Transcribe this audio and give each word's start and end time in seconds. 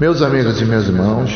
Meus 0.00 0.22
amigos 0.22 0.60
e 0.60 0.64
meus 0.64 0.88
irmãos, 0.88 1.30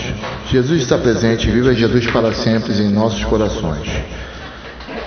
Jesus 0.51 0.83
está 0.83 0.97
presente 0.99 1.49
viva 1.49 1.75
Jesus 1.75 2.07
para 2.07 2.33
sempre 2.33 2.73
em 2.73 2.89
nossos 2.89 3.23
corações. 3.25 3.89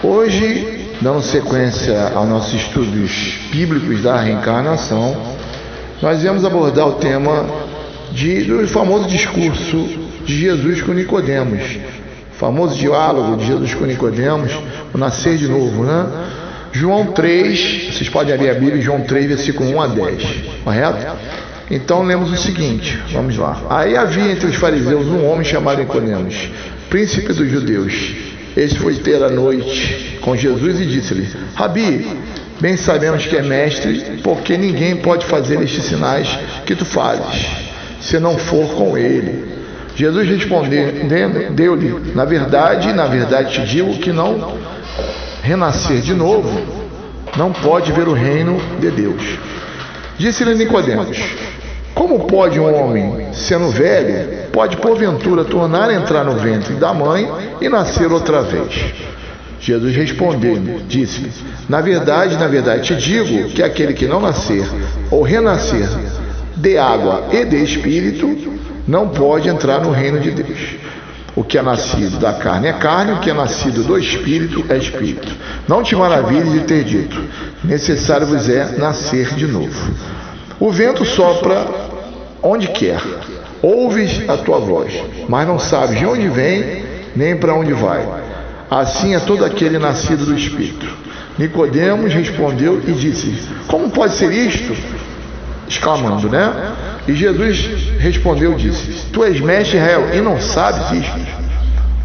Hoje, 0.03 0.87
dando 1.01 1.21
sequência 1.23 2.11
aos 2.13 2.29
nossos 2.29 2.53
estudos 2.53 3.39
bíblicos 3.51 4.03
da 4.03 4.17
reencarnação, 4.21 5.17
nós 6.01 6.23
vamos 6.23 6.45
abordar 6.45 6.87
o 6.87 6.93
tema 6.93 7.45
de, 8.11 8.43
do 8.43 8.65
famoso 8.67 9.09
discurso 9.09 9.77
de 10.23 10.39
Jesus 10.39 10.81
com 10.83 10.93
Nicodemos, 10.93 11.61
famoso 12.37 12.75
diálogo 12.75 13.35
de 13.37 13.47
Jesus 13.47 13.73
com 13.73 13.85
Nicodemos, 13.85 14.51
o 14.93 14.97
nascer 14.97 15.37
de 15.37 15.47
novo, 15.47 15.83
né? 15.83 16.05
João 16.71 17.07
3, 17.07 17.93
vocês 17.93 18.09
podem 18.09 18.33
abrir 18.33 18.51
a 18.51 18.53
Bíblia, 18.53 18.79
João 18.79 19.01
3, 19.01 19.27
versículo 19.27 19.69
1 19.69 19.81
a 19.81 19.87
10, 19.87 20.23
correto? 20.63 21.17
Então 21.69 22.03
lemos 22.03 22.31
o 22.31 22.37
seguinte, 22.37 22.99
vamos 23.11 23.37
lá. 23.37 23.61
Aí 23.69 23.95
havia 23.95 24.31
entre 24.31 24.47
os 24.47 24.55
fariseus 24.55 25.05
um 25.05 25.25
homem 25.25 25.43
chamado 25.43 25.79
Nicodemos, 25.79 26.49
príncipe 26.89 27.31
dos 27.31 27.49
judeus. 27.49 27.93
Este 28.57 28.79
foi 28.79 28.95
ter 28.95 29.23
a 29.23 29.29
noite 29.29 30.19
com 30.21 30.35
Jesus 30.35 30.79
e 30.79 30.85
disse-lhe: 30.85 31.29
Rabi, 31.53 32.07
bem 32.59 32.75
sabemos 32.75 33.25
que 33.25 33.37
é 33.37 33.43
mestre, 33.43 34.19
porque 34.23 34.57
ninguém 34.57 34.97
pode 34.97 35.25
fazer 35.25 35.61
estes 35.61 35.83
sinais 35.83 36.27
que 36.65 36.75
tu 36.75 36.85
fazes, 36.85 37.45
se 38.01 38.19
não 38.19 38.37
for 38.37 38.67
com 38.73 38.97
ele. 38.97 39.47
Jesus 39.95 40.27
respondeu, 40.27 40.91
deu-lhe: 41.51 42.13
Na 42.15 42.25
verdade, 42.25 42.91
na 42.93 43.05
verdade 43.05 43.53
te 43.53 43.61
digo 43.67 43.97
que 43.99 44.11
não 44.11 44.57
renascer 45.43 46.01
de 46.01 46.13
novo 46.13 46.79
não 47.37 47.51
pode 47.51 47.91
ver 47.91 48.07
o 48.07 48.13
reino 48.13 48.59
de 48.79 48.89
Deus. 48.91 49.37
Disse-lhe 50.17 50.55
Nicodemos: 50.55 51.17
Como 51.93 52.25
pode 52.27 52.59
um 52.59 52.73
homem, 52.73 53.27
sendo 53.33 53.69
velho, 53.69 54.47
pode 54.51 54.77
porventura 54.77 55.43
tornar 55.43 55.89
a 55.89 55.93
entrar 55.93 56.23
no 56.23 56.35
ventre 56.35 56.75
da 56.75 56.93
mãe 56.93 57.29
e 57.59 57.67
nascer 57.67 58.11
outra 58.11 58.41
vez? 58.41 58.93
Jesus 59.59 59.95
respondeu, 59.95 60.55
disse-lhe: 60.87 61.31
Na 61.67 61.81
verdade, 61.81 62.37
na 62.37 62.47
verdade 62.47 62.83
te 62.83 62.95
digo 62.95 63.49
que 63.49 63.61
aquele 63.61 63.93
que 63.93 64.07
não 64.07 64.21
nascer 64.21 64.65
ou 65.11 65.21
renascer 65.21 65.87
de 66.55 66.77
água 66.77 67.27
e 67.31 67.43
de 67.43 67.57
espírito 67.63 68.59
não 68.87 69.09
pode 69.09 69.49
entrar 69.49 69.81
no 69.81 69.91
reino 69.91 70.19
de 70.19 70.31
Deus. 70.31 70.77
O 71.35 71.43
que 71.43 71.57
é 71.57 71.61
nascido 71.61 72.17
da 72.19 72.33
carne 72.33 72.67
é 72.67 72.73
carne, 72.73 73.13
o 73.13 73.19
que 73.19 73.29
é 73.29 73.33
nascido 73.33 73.83
do 73.83 73.97
espírito 73.97 74.65
é 74.67 74.77
espírito. 74.77 75.31
Não 75.67 75.83
te 75.83 75.95
maravilhes 75.95 76.51
de 76.51 76.61
ter 76.61 76.83
dito: 76.83 77.21
necessário 77.63 78.27
vos 78.27 78.49
é 78.49 78.77
nascer 78.77 79.35
de 79.35 79.45
novo. 79.45 79.93
O 80.59 80.71
vento 80.71 81.05
sopra 81.05 81.67
onde 82.41 82.67
quer, 82.67 83.01
ouves 83.61 84.29
a 84.29 84.37
tua 84.37 84.59
voz, 84.59 84.93
mas 85.27 85.47
não 85.47 85.59
sabes 85.59 85.97
de 85.97 86.05
onde 86.05 86.27
vem 86.27 86.83
nem 87.15 87.35
para 87.37 87.53
onde 87.53 87.73
vai. 87.73 88.05
Assim 88.69 89.15
é 89.15 89.19
todo 89.19 89.43
aquele 89.43 89.79
nascido 89.79 90.25
do 90.25 90.35
espírito. 90.35 90.87
Nicodemos 91.37 92.13
respondeu 92.13 92.81
e 92.85 92.91
disse: 92.91 93.41
Como 93.67 93.89
pode 93.89 94.13
ser 94.13 94.31
isto? 94.31 94.75
exclamando, 95.69 96.27
né? 96.29 96.73
E 97.07 97.13
Jesus 97.13 97.93
respondeu 97.99 98.53
e 98.53 98.55
disse: 98.55 99.05
Tu 99.13 99.23
és 99.23 99.39
mestre 99.39 99.77
Israel 99.77 100.09
e 100.13 100.19
não 100.19 100.41
sabes 100.41 100.91
isto? 100.91 101.19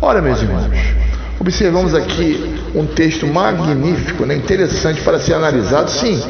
Ora, 0.00 0.20
meus 0.20 0.42
irmãos, 0.42 0.70
observamos 1.40 1.94
aqui 1.94 2.54
um 2.74 2.86
texto 2.86 3.26
magnífico, 3.26 4.26
né, 4.26 4.34
interessante 4.36 5.00
para 5.00 5.18
ser 5.18 5.34
analisado, 5.34 5.90
sim, 5.90 6.20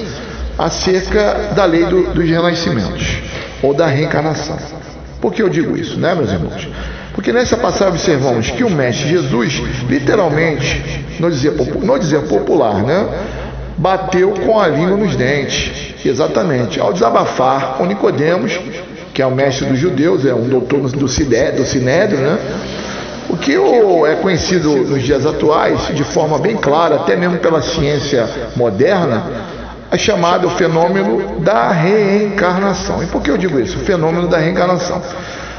acerca 0.58 1.52
da 1.54 1.64
lei 1.64 1.84
do, 1.84 2.14
dos 2.14 2.28
renascimentos 2.28 3.18
ou 3.62 3.74
da 3.74 3.86
reencarnação. 3.86 4.56
Por 5.20 5.32
que 5.32 5.42
eu 5.42 5.48
digo 5.48 5.76
isso, 5.76 5.98
né, 5.98 6.14
meus 6.14 6.30
irmãos? 6.30 6.68
Porque 7.14 7.32
nessa 7.32 7.56
passagem 7.56 7.94
observamos 7.94 8.50
que 8.50 8.64
o 8.64 8.70
Mestre 8.70 9.08
Jesus, 9.08 9.62
literalmente, 9.88 11.04
não 11.18 11.30
dizer, 11.30 11.54
não 11.82 11.98
dizer 11.98 12.22
popular, 12.22 12.82
né, 12.82 13.08
bateu 13.78 14.30
com 14.30 14.58
a 14.58 14.68
língua 14.68 14.96
nos 14.96 15.16
dentes 15.16 15.94
Exatamente. 16.04 16.78
Ao 16.78 16.92
desabafar 16.92 17.76
com 17.78 17.86
Nicodemos, 17.86 18.60
que 19.14 19.22
é 19.22 19.26
o 19.26 19.30
mestre 19.30 19.66
dos 19.66 19.78
judeus, 19.78 20.26
é 20.26 20.34
um 20.34 20.48
doutor 20.48 20.90
do, 20.90 21.08
Sinédrio, 21.08 22.18
né? 22.18 22.38
O 23.30 23.36
que 23.36 23.54
é 23.54 24.14
conhecido 24.16 24.68
nos 24.76 25.02
dias 25.02 25.24
atuais, 25.24 25.88
de 25.94 26.04
forma 26.04 26.38
bem 26.38 26.56
clara, 26.56 26.96
até 26.96 27.16
mesmo 27.16 27.38
pela 27.38 27.62
ciência 27.62 28.28
moderna, 28.54 29.24
é 29.94 29.98
chamado 29.98 30.48
o 30.48 30.50
fenômeno 30.50 31.40
da 31.40 31.70
reencarnação. 31.70 33.02
E 33.02 33.06
por 33.06 33.22
que 33.22 33.30
eu 33.30 33.38
digo 33.38 33.60
isso? 33.60 33.78
O 33.78 33.80
fenômeno 33.80 34.28
da 34.28 34.38
reencarnação. 34.38 35.00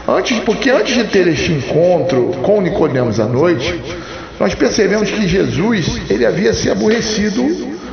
Antes, 0.08 0.40
porque 0.40 0.70
antes 0.70 0.94
de 0.94 1.06
ter 1.06 1.28
este 1.28 1.54
encontro 1.54 2.32
com 2.44 2.62
Nicodemos 2.62 3.20
à 3.20 3.26
noite, 3.26 3.82
nós 4.40 4.54
percebemos 4.54 5.10
que 5.10 5.28
Jesus 5.28 6.02
ele 6.10 6.26
havia 6.26 6.54
se 6.54 6.70
aborrecido 6.70 7.44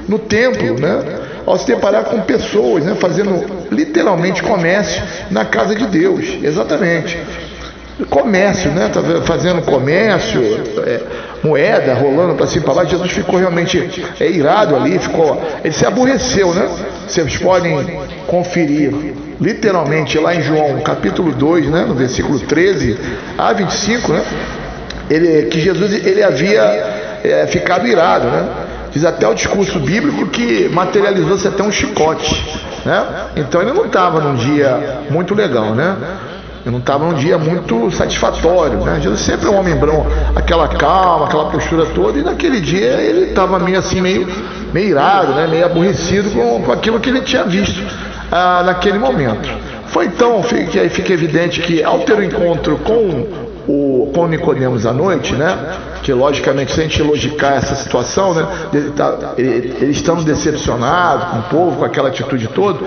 no 0.09 0.19
templo, 0.19 0.79
né? 0.79 1.21
ao 1.47 1.59
se 1.59 1.67
deparar 1.67 2.05
com 2.05 2.21
pessoas, 2.21 2.85
né, 2.85 2.95
fazendo 2.95 3.45
literalmente 3.71 4.43
comércio 4.43 5.03
na 5.31 5.45
casa 5.45 5.75
de 5.75 5.87
Deus. 5.87 6.25
Exatamente. 6.43 7.19
Comércio, 8.09 8.71
né? 8.71 8.91
Tá 8.93 9.01
fazendo 9.25 9.63
comércio, 9.63 10.41
é, 10.85 11.01
moeda 11.43 11.95
rolando 11.95 12.35
para 12.35 12.47
cima 12.47 12.63
e 12.63 12.65
para 12.65 12.75
lá. 12.75 12.85
Jesus 12.85 13.11
ficou 13.11 13.39
realmente 13.39 14.05
é, 14.21 14.31
irado 14.31 14.77
ali, 14.77 14.99
ficou, 14.99 15.43
ele 15.63 15.75
se 15.75 15.85
aborreceu, 15.85 16.55
né? 16.55 16.69
Vocês 17.07 17.37
podem 17.39 18.01
conferir 18.27 18.93
literalmente 19.41 20.19
lá 20.19 20.35
em 20.35 20.43
João 20.43 20.81
capítulo 20.81 21.33
2, 21.33 21.67
né, 21.67 21.85
no 21.87 21.95
versículo 21.95 22.39
13 22.39 22.99
a 23.37 23.53
25, 23.53 24.13
né? 24.13 24.23
Ele, 25.11 25.47
que 25.47 25.61
Jesus 25.61 25.93
ele 25.93 26.23
havia 26.23 26.63
é, 27.25 27.47
ficado 27.47 27.87
irado, 27.87 28.29
né? 28.29 28.49
Diz 28.93 29.05
até 29.05 29.27
o 29.27 29.35
discurso 29.35 29.81
bíblico 29.81 30.27
que 30.27 30.69
materializou-se 30.69 31.49
até 31.49 31.63
um 31.63 31.73
chicote. 31.73 32.63
Né? 32.85 33.07
Então 33.37 33.63
ele 33.63 33.73
não 33.73 33.87
estava 33.87 34.21
num 34.21 34.35
dia 34.35 35.01
muito 35.09 35.35
legal, 35.35 35.75
né? 35.75 35.97
Ele 36.65 36.71
não 36.71 36.79
estava 36.79 37.05
num 37.05 37.15
dia 37.15 37.37
muito 37.39 37.91
satisfatório. 37.91 38.79
Né? 38.79 39.01
Jesus 39.01 39.21
sempre 39.21 39.49
é 39.49 39.51
um 39.51 39.59
homem 39.59 39.75
branco, 39.75 40.07
aquela 40.35 40.69
calma, 40.69 41.27
aquela 41.27 41.47
postura 41.47 41.87
toda, 41.87 42.19
e 42.19 42.23
naquele 42.23 42.61
dia 42.61 43.01
ele 43.01 43.31
estava 43.31 43.59
meio 43.59 43.79
assim, 43.79 44.01
meio, 44.01 44.29
meio 44.73 44.91
irado, 44.91 45.33
né? 45.33 45.47
meio 45.47 45.67
aborrecido 45.67 46.31
com, 46.31 46.63
com 46.63 46.73
aquilo 46.73 47.01
que 47.01 47.11
ele 47.11 47.23
tinha 47.23 47.45
visto 47.45 47.83
ah, 48.31 48.63
naquele 48.65 48.99
momento. 48.99 49.49
Foi 49.87 50.07
então 50.07 50.41
que 50.43 50.79
aí 50.79 50.89
fica 50.89 51.13
evidente 51.13 51.61
que 51.61 51.83
ao 51.83 52.01
ter 52.01 52.15
o 52.15 52.19
um 52.19 52.23
encontro 52.23 52.79
com 52.79 53.53
o 53.69 54.11
com 54.15 54.27
Nicodemos 54.27 54.87
à 54.87 54.93
noite, 54.93 55.35
né? 55.35 55.57
Que 56.03 56.13
logicamente, 56.13 56.73
se 56.73 56.81
a 56.81 56.83
gente 56.83 57.03
logicar 57.03 57.55
essa 57.55 57.75
situação, 57.75 58.35
né? 58.35 58.47
Ele, 58.73 58.91
tá, 58.91 59.35
ele, 59.39 59.77
ele 59.81 59.93
estando 59.93 60.25
decepcionado 60.25 61.27
com 61.27 61.39
o 61.39 61.43
povo, 61.43 61.77
com 61.79 61.85
aquela 61.85 62.09
atitude 62.09 62.49
toda, 62.49 62.81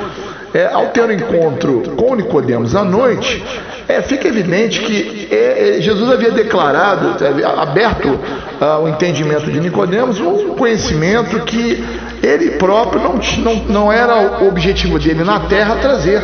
é, 0.55 0.69
ao 0.71 0.87
ter 0.87 1.03
um 1.03 1.11
encontro 1.11 1.81
com 1.97 2.15
Nicodemos 2.15 2.73
à 2.75 2.83
noite, 2.85 3.43
é, 3.89 4.01
fica 4.01 4.29
evidente 4.29 4.79
que 4.79 5.27
é, 5.29 5.77
é 5.77 5.81
Jesus 5.81 6.09
havia 6.09 6.31
declarado, 6.31 7.21
é, 7.21 7.61
aberto 7.61 8.17
ah, 8.61 8.79
o 8.79 8.87
entendimento 8.87 9.51
de 9.51 9.59
Nicodemos, 9.59 10.17
um 10.21 10.55
conhecimento 10.55 11.41
que 11.41 11.83
ele 12.23 12.51
próprio 12.51 13.01
não, 13.01 13.19
não, 13.43 13.55
não 13.65 13.91
era 13.91 14.41
o 14.41 14.47
objetivo 14.47 14.97
dele 14.97 15.25
na 15.25 15.41
terra 15.41 15.75
trazer 15.75 16.23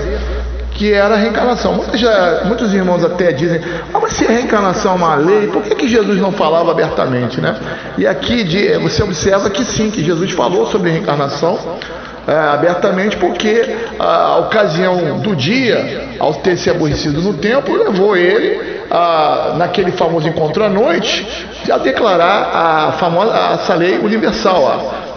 que 0.71 0.93
era 0.93 1.15
a 1.15 1.17
reencarnação. 1.17 1.73
Muitos, 1.73 1.99
já, 1.99 2.43
muitos 2.45 2.73
irmãos 2.73 3.03
até 3.03 3.33
dizem, 3.33 3.59
ah, 3.93 3.99
mas 4.01 4.13
se 4.13 4.25
a 4.25 4.29
reencarnação 4.29 4.93
é 4.93 4.95
uma 4.95 5.15
lei, 5.15 5.47
por 5.47 5.61
que, 5.61 5.75
que 5.75 5.89
Jesus 5.89 6.17
não 6.19 6.31
falava 6.31 6.71
abertamente? 6.71 7.41
Né? 7.41 7.53
E 7.97 8.07
aqui 8.07 8.45
de, 8.45 8.77
você 8.77 9.03
observa 9.03 9.49
que 9.49 9.65
sim, 9.65 9.91
que 9.91 10.01
Jesus 10.01 10.31
falou 10.31 10.65
sobre 10.67 10.89
reencarnação 10.89 11.59
é, 12.27 12.33
abertamente, 12.33 13.17
porque 13.17 13.75
a, 13.99 14.37
ocasião 14.37 15.19
do 15.19 15.35
dia, 15.35 16.09
ao 16.19 16.35
ter 16.35 16.57
se 16.57 16.69
aborrecido 16.69 17.21
no 17.21 17.33
templo, 17.33 17.75
levou 17.75 18.15
ele, 18.15 18.81
a, 18.91 19.53
naquele 19.57 19.91
famoso 19.91 20.27
encontro 20.27 20.63
à 20.63 20.69
noite, 20.69 21.25
a 21.71 21.77
declarar 21.77 22.51
a 22.53 22.91
famosa 22.93 23.33
essa 23.53 23.73
lei 23.73 23.97
universal, 23.97 24.67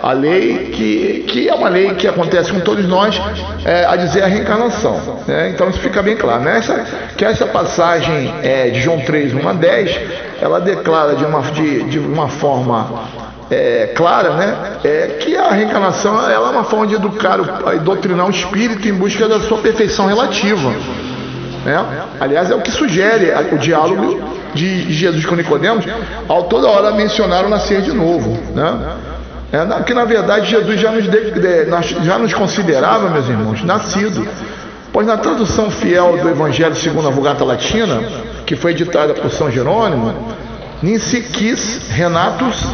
a, 0.02 0.08
a 0.10 0.12
lei 0.12 0.70
que, 0.72 1.24
que 1.28 1.48
é 1.48 1.54
uma 1.54 1.68
lei 1.68 1.94
que 1.94 2.06
acontece 2.08 2.52
com 2.52 2.60
todos 2.60 2.86
nós, 2.86 3.20
é, 3.64 3.84
a 3.84 3.96
dizer 3.96 4.22
a 4.22 4.26
reencarnação. 4.26 5.20
Né? 5.26 5.50
Então 5.50 5.68
isso 5.68 5.80
fica 5.80 6.02
bem 6.02 6.16
claro. 6.16 6.42
Nessa, 6.42 6.74
né? 6.74 6.86
que 7.16 7.24
essa 7.24 7.46
passagem 7.46 8.32
é, 8.42 8.70
de 8.70 8.80
João 8.80 9.00
3, 9.00 9.34
1 9.34 9.48
a 9.48 9.52
10, 9.52 10.00
ela 10.40 10.60
declara 10.60 11.16
de 11.16 11.24
uma, 11.24 11.42
de, 11.42 11.84
de 11.84 11.98
uma 11.98 12.28
forma 12.28 13.23
é, 13.50 13.92
clara, 13.94 14.30
né, 14.30 14.78
é 14.84 15.06
que 15.20 15.36
a 15.36 15.50
reencarnação 15.50 16.14
ela 16.30 16.48
é 16.48 16.50
uma 16.50 16.64
forma 16.64 16.86
de 16.86 16.94
educar 16.94 17.38
e 17.74 17.78
doutrinar 17.78 18.26
o 18.26 18.30
espírito 18.30 18.88
em 18.88 18.94
busca 18.94 19.28
da 19.28 19.40
sua 19.40 19.58
perfeição 19.58 20.06
relativa. 20.06 20.72
Né? 21.64 21.84
Aliás, 22.20 22.50
é 22.50 22.54
o 22.54 22.60
que 22.60 22.70
sugere 22.70 23.32
o 23.52 23.58
diálogo 23.58 24.22
de 24.54 24.92
Jesus 24.92 25.24
com 25.26 25.34
Nicodemos 25.34 25.84
ao 26.28 26.44
toda 26.44 26.68
hora 26.68 26.92
mencionar 26.92 27.44
o 27.44 27.48
nascer 27.48 27.82
de 27.82 27.92
novo. 27.92 28.38
Né? 28.54 28.96
É, 29.52 29.82
que 29.82 29.94
na 29.94 30.04
verdade 30.04 30.50
Jesus 30.50 30.80
já 30.80 30.90
nos, 30.90 31.04
de, 31.04 32.04
já 32.04 32.18
nos 32.18 32.34
considerava, 32.34 33.08
meus 33.08 33.28
irmãos, 33.28 33.62
nascido. 33.62 34.26
Pois 34.92 35.06
na 35.06 35.16
tradução 35.16 35.70
fiel 35.70 36.18
do 36.22 36.28
Evangelho 36.28 36.74
segundo 36.76 37.08
a 37.08 37.10
Vulgata 37.10 37.44
Latina, 37.44 38.00
que 38.46 38.54
foi 38.54 38.72
editada 38.72 39.12
por 39.12 39.30
São 39.30 39.50
Jerônimo, 39.50 40.14
Ninsiquis 40.82 41.88
Renatus 41.90 42.64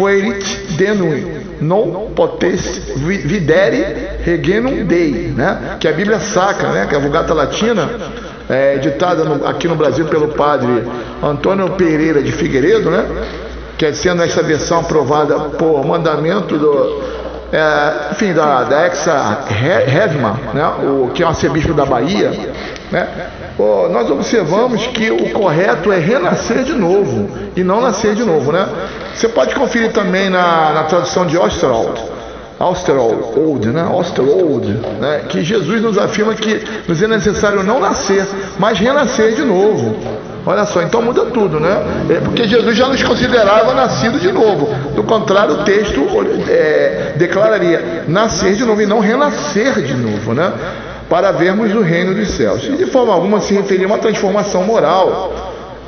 fuerit 0.00 0.76
denui, 0.78 1.26
non 1.58 2.14
potest 2.14 2.94
videre 2.96 4.18
regenum 4.24 4.86
Dei, 4.86 5.32
né? 5.36 5.76
que 5.78 5.86
a 5.86 5.92
Bíblia 5.92 6.18
Sacra, 6.20 6.70
né? 6.70 6.86
que 6.86 6.96
a 6.96 6.98
Vulgata 6.98 7.34
Latina, 7.34 7.86
é, 8.48 8.76
editada 8.76 9.24
no, 9.24 9.46
aqui 9.46 9.68
no 9.68 9.76
Brasil 9.76 10.06
pelo 10.06 10.28
padre 10.28 10.84
Antônio 11.22 11.68
Pereira 11.72 12.22
de 12.22 12.32
Figueiredo, 12.32 12.90
né? 12.90 13.04
que 13.76 13.84
é 13.84 13.92
sendo 13.92 14.22
essa 14.22 14.42
versão 14.42 14.80
aprovada 14.80 15.38
por 15.38 15.84
mandamento 15.84 16.56
do, 16.56 17.02
é, 17.52 18.12
enfim, 18.12 18.32
da, 18.32 18.64
da 18.64 18.86
Exa 18.86 19.44
Hevman, 19.50 20.34
né, 20.54 20.66
o, 20.82 21.10
que 21.12 21.22
é 21.22 21.26
um 21.26 21.30
arcebispo 21.30 21.74
da 21.74 21.84
Bahia, 21.84 22.30
né, 22.90 23.08
o, 23.60 23.88
nós 23.88 24.10
observamos 24.10 24.86
que 24.88 25.10
o 25.10 25.30
correto 25.30 25.92
é 25.92 25.98
renascer 25.98 26.64
de 26.64 26.72
novo 26.72 27.28
e 27.54 27.62
não 27.62 27.80
nascer 27.80 28.14
de 28.14 28.24
novo. 28.24 28.50
Né? 28.52 28.66
Você 29.14 29.28
pode 29.28 29.54
conferir 29.54 29.92
também 29.92 30.30
na, 30.30 30.72
na 30.72 30.84
tradução 30.84 31.26
de 31.26 31.36
Osterwald, 31.36 32.00
Osterwald, 32.58 33.68
né? 33.68 33.84
Osterwald, 33.84 34.66
né? 35.00 35.22
que 35.28 35.42
Jesus 35.42 35.80
nos 35.80 35.96
afirma 35.96 36.34
que 36.34 36.62
nos 36.86 37.02
é 37.02 37.06
necessário 37.06 37.62
não 37.62 37.80
nascer, 37.80 38.26
mas 38.58 38.78
renascer 38.78 39.34
de 39.34 39.42
novo. 39.42 39.96
Olha 40.44 40.64
só, 40.64 40.82
então 40.82 41.02
muda 41.02 41.26
tudo, 41.26 41.60
né? 41.60 41.82
É 42.08 42.20
porque 42.20 42.44
Jesus 42.44 42.76
já 42.76 42.88
nos 42.88 43.02
considerava 43.02 43.74
nascido 43.74 44.18
de 44.18 44.32
novo. 44.32 44.68
Do 44.94 45.02
contrário, 45.02 45.54
o 45.54 45.64
texto 45.64 46.00
é, 46.48 47.14
declararia 47.16 48.04
nascer 48.08 48.54
de 48.54 48.64
novo 48.64 48.80
e 48.80 48.86
não 48.86 49.00
renascer 49.00 49.82
de 49.82 49.94
novo, 49.94 50.32
né? 50.32 50.50
Para 51.10 51.32
vermos 51.32 51.74
o 51.74 51.82
reino 51.82 52.14
dos 52.14 52.30
céus. 52.30 52.64
E 52.64 52.70
de 52.70 52.86
forma 52.86 53.12
alguma 53.12 53.40
se 53.40 53.52
referia 53.52 53.84
a 53.84 53.88
uma 53.88 53.98
transformação 53.98 54.62
moral 54.62 55.32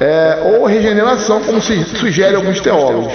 é, 0.01 0.57
ou 0.59 0.67
regeneração, 0.67 1.41
como 1.43 1.63
se 1.63 1.81
sugere 1.97 2.35
alguns 2.35 2.61
teólogos. 2.61 3.13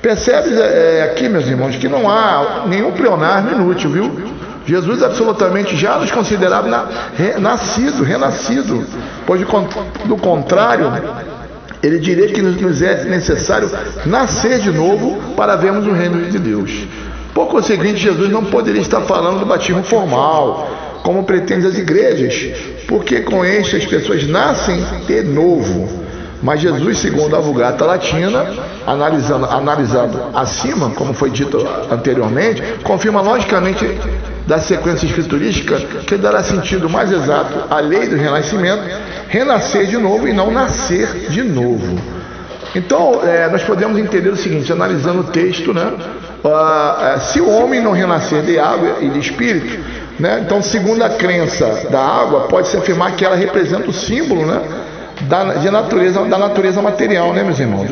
Percebe 0.00 0.48
é, 0.58 1.02
aqui, 1.04 1.28
meus 1.28 1.46
irmãos, 1.46 1.76
que 1.76 1.88
não 1.88 2.10
há 2.10 2.64
nenhum 2.66 2.90
pleonasmo 2.92 3.52
inútil, 3.52 3.90
viu? 3.90 4.36
Jesus 4.64 5.02
absolutamente 5.02 5.76
já 5.76 5.98
nos 5.98 6.10
considerava 6.10 6.68
na, 6.68 6.86
nascido, 7.38 8.02
renascido. 8.02 8.84
Pois 9.26 9.40
do 10.06 10.16
contrário, 10.16 10.90
ele 11.82 11.98
diria 11.98 12.28
que 12.28 12.42
nos 12.42 12.82
é 12.82 13.04
necessário 13.04 13.70
nascer 14.06 14.58
de 14.58 14.70
novo 14.70 15.34
para 15.36 15.54
vermos 15.54 15.86
o 15.86 15.92
reino 15.92 16.30
de 16.30 16.38
Deus. 16.38 16.86
Por 17.34 17.46
conseguinte, 17.48 17.98
Jesus 17.98 18.30
não 18.30 18.44
poderia 18.44 18.80
estar 18.80 19.02
falando 19.02 19.40
do 19.40 19.46
batismo 19.46 19.82
formal, 19.82 20.66
como 21.06 21.22
pretendem 21.22 21.68
as 21.68 21.78
igrejas, 21.78 22.52
porque 22.88 23.20
com 23.20 23.44
este 23.44 23.76
as 23.76 23.86
pessoas 23.86 24.26
nascem 24.26 24.84
de 25.06 25.22
novo. 25.22 26.04
Mas 26.42 26.60
Jesus, 26.60 26.98
segundo 26.98 27.36
a 27.36 27.38
Vulgata 27.38 27.84
Latina, 27.84 28.44
analisando, 28.84 29.46
analisado 29.46 30.20
acima, 30.34 30.90
como 30.90 31.14
foi 31.14 31.30
dito 31.30 31.64
anteriormente, 31.92 32.60
confirma 32.82 33.20
logicamente 33.20 33.86
da 34.48 34.58
sequência 34.58 35.06
escriturística 35.06 35.76
que 36.04 36.16
dará 36.16 36.42
sentido 36.42 36.90
mais 36.90 37.12
exato 37.12 37.72
à 37.72 37.78
lei 37.78 38.08
do 38.08 38.16
renascimento, 38.16 38.82
renascer 39.28 39.86
de 39.86 39.98
novo 39.98 40.26
e 40.26 40.32
não 40.32 40.50
nascer 40.50 41.28
de 41.30 41.44
novo. 41.44 42.00
Então, 42.74 43.20
é, 43.22 43.48
nós 43.48 43.62
podemos 43.62 43.96
entender 43.96 44.30
o 44.30 44.36
seguinte, 44.36 44.72
analisando 44.72 45.20
o 45.20 45.24
texto, 45.24 45.72
né? 45.72 45.92
Uh, 46.44 47.20
se 47.20 47.40
o 47.40 47.48
homem 47.48 47.80
não 47.80 47.92
renascer 47.92 48.42
de 48.42 48.58
água 48.58 48.98
e 49.00 49.08
de 49.08 49.18
espírito, 49.18 49.80
né? 50.18 50.42
Então, 50.44 50.62
segundo 50.62 51.02
a 51.02 51.10
crença 51.10 51.88
da 51.90 52.00
água, 52.00 52.42
pode-se 52.42 52.76
afirmar 52.76 53.16
que 53.16 53.24
ela 53.24 53.36
representa 53.36 53.88
o 53.88 53.92
símbolo, 53.92 54.46
né? 54.46 54.62
da, 55.22 55.54
de 55.54 55.70
natureza, 55.70 56.24
da 56.24 56.38
natureza 56.38 56.82
material, 56.82 57.32
né, 57.32 57.42
meus 57.42 57.58
irmãos? 57.58 57.88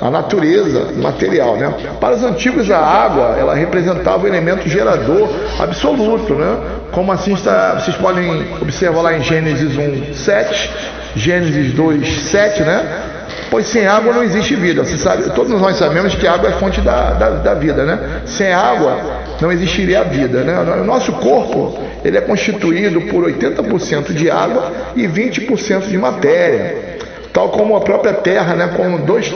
A 0.00 0.10
natureza 0.10 0.88
material, 0.96 1.56
né? 1.56 1.72
Para 2.00 2.14
os 2.14 2.22
antigos, 2.22 2.70
a 2.70 2.78
água, 2.78 3.36
ela 3.38 3.54
representava 3.54 4.24
o 4.24 4.28
elemento 4.28 4.68
gerador 4.68 5.28
absoluto, 5.58 6.34
né? 6.34 6.58
Como 6.92 7.10
assim 7.10 7.32
está, 7.32 7.74
vocês 7.74 7.96
podem 7.96 8.46
observar 8.60 9.02
lá 9.02 9.16
em 9.16 9.22
Gênesis 9.22 9.76
1, 9.76 10.14
7, 10.14 10.70
Gênesis 11.16 11.72
2, 11.72 12.22
7, 12.30 12.62
né? 12.62 13.02
Pois 13.50 13.66
sem 13.66 13.86
água 13.86 14.12
não 14.12 14.22
existe 14.22 14.54
vida. 14.54 14.84
Você 14.84 14.98
sabe, 14.98 15.30
todos 15.30 15.60
nós 15.60 15.76
sabemos 15.76 16.14
que 16.14 16.26
a 16.26 16.34
água 16.34 16.50
é 16.50 16.52
fonte 16.52 16.80
da, 16.80 17.12
da, 17.12 17.30
da 17.30 17.54
vida, 17.54 17.84
né? 17.84 18.20
Sem 18.26 18.52
água 18.52 18.98
não 19.40 19.52
existiria 19.52 20.00
a 20.00 20.04
vida, 20.04 20.42
né? 20.42 20.58
O 20.80 20.84
nosso 20.84 21.12
corpo 21.12 21.78
ele 22.04 22.16
é 22.16 22.20
constituído 22.20 23.00
por 23.02 23.24
80% 23.24 24.12
de 24.12 24.30
água 24.30 24.72
e 24.94 25.06
20% 25.06 25.88
de 25.88 25.98
matéria. 25.98 26.96
Tal 27.32 27.50
como 27.50 27.76
a 27.76 27.80
própria 27.80 28.14
Terra, 28.14 28.54
né, 28.54 28.70
com 28.74 28.96
2 29.04 29.34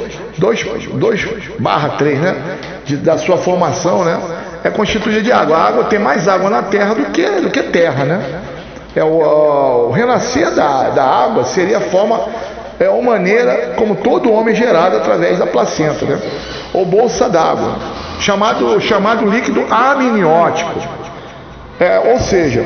barra 1.59 1.91
3, 1.91 2.19
né, 2.19 2.35
da 3.03 3.19
sua 3.19 3.37
formação, 3.37 4.05
né, 4.05 4.19
é 4.65 4.71
constituída 4.71 5.21
de 5.21 5.31
água. 5.31 5.57
A 5.57 5.69
água 5.69 5.85
tem 5.85 5.99
mais 5.99 6.27
água 6.27 6.49
na 6.49 6.63
Terra 6.63 6.95
do 6.95 7.07
que, 7.07 7.23
do 7.23 7.51
que 7.51 7.63
terra, 7.65 8.05
né? 8.05 8.41
É 8.95 9.05
o, 9.05 9.89
o 9.89 9.91
renascer 9.91 10.51
da, 10.53 10.91
da 10.91 11.05
água 11.05 11.45
seria 11.45 11.79
a 11.79 11.81
forma, 11.81 12.21
é 12.79 12.87
a 12.87 13.03
maneira 13.03 13.75
como 13.77 13.97
todo 13.97 14.33
homem 14.33 14.55
gerado 14.55 14.97
através 14.97 15.39
da 15.39 15.47
placenta, 15.47 16.05
né? 16.05 16.19
Ou 16.73 16.85
bolsa 16.85 17.29
d'água, 17.29 17.77
chamado, 18.21 18.81
chamado 18.81 19.29
líquido 19.29 19.67
amniótico. 19.71 20.71
É, 21.79 22.13
ou 22.13 22.21
seja, 22.21 22.65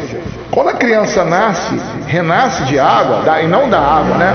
quando 0.51 0.71
a 0.71 0.75
criança 0.75 1.25
nasce, 1.25 1.81
renasce 2.07 2.65
de 2.65 2.79
água, 2.79 3.23
e 3.41 3.47
não 3.47 3.71
da 3.71 3.79
água, 3.79 4.17
né? 4.17 4.35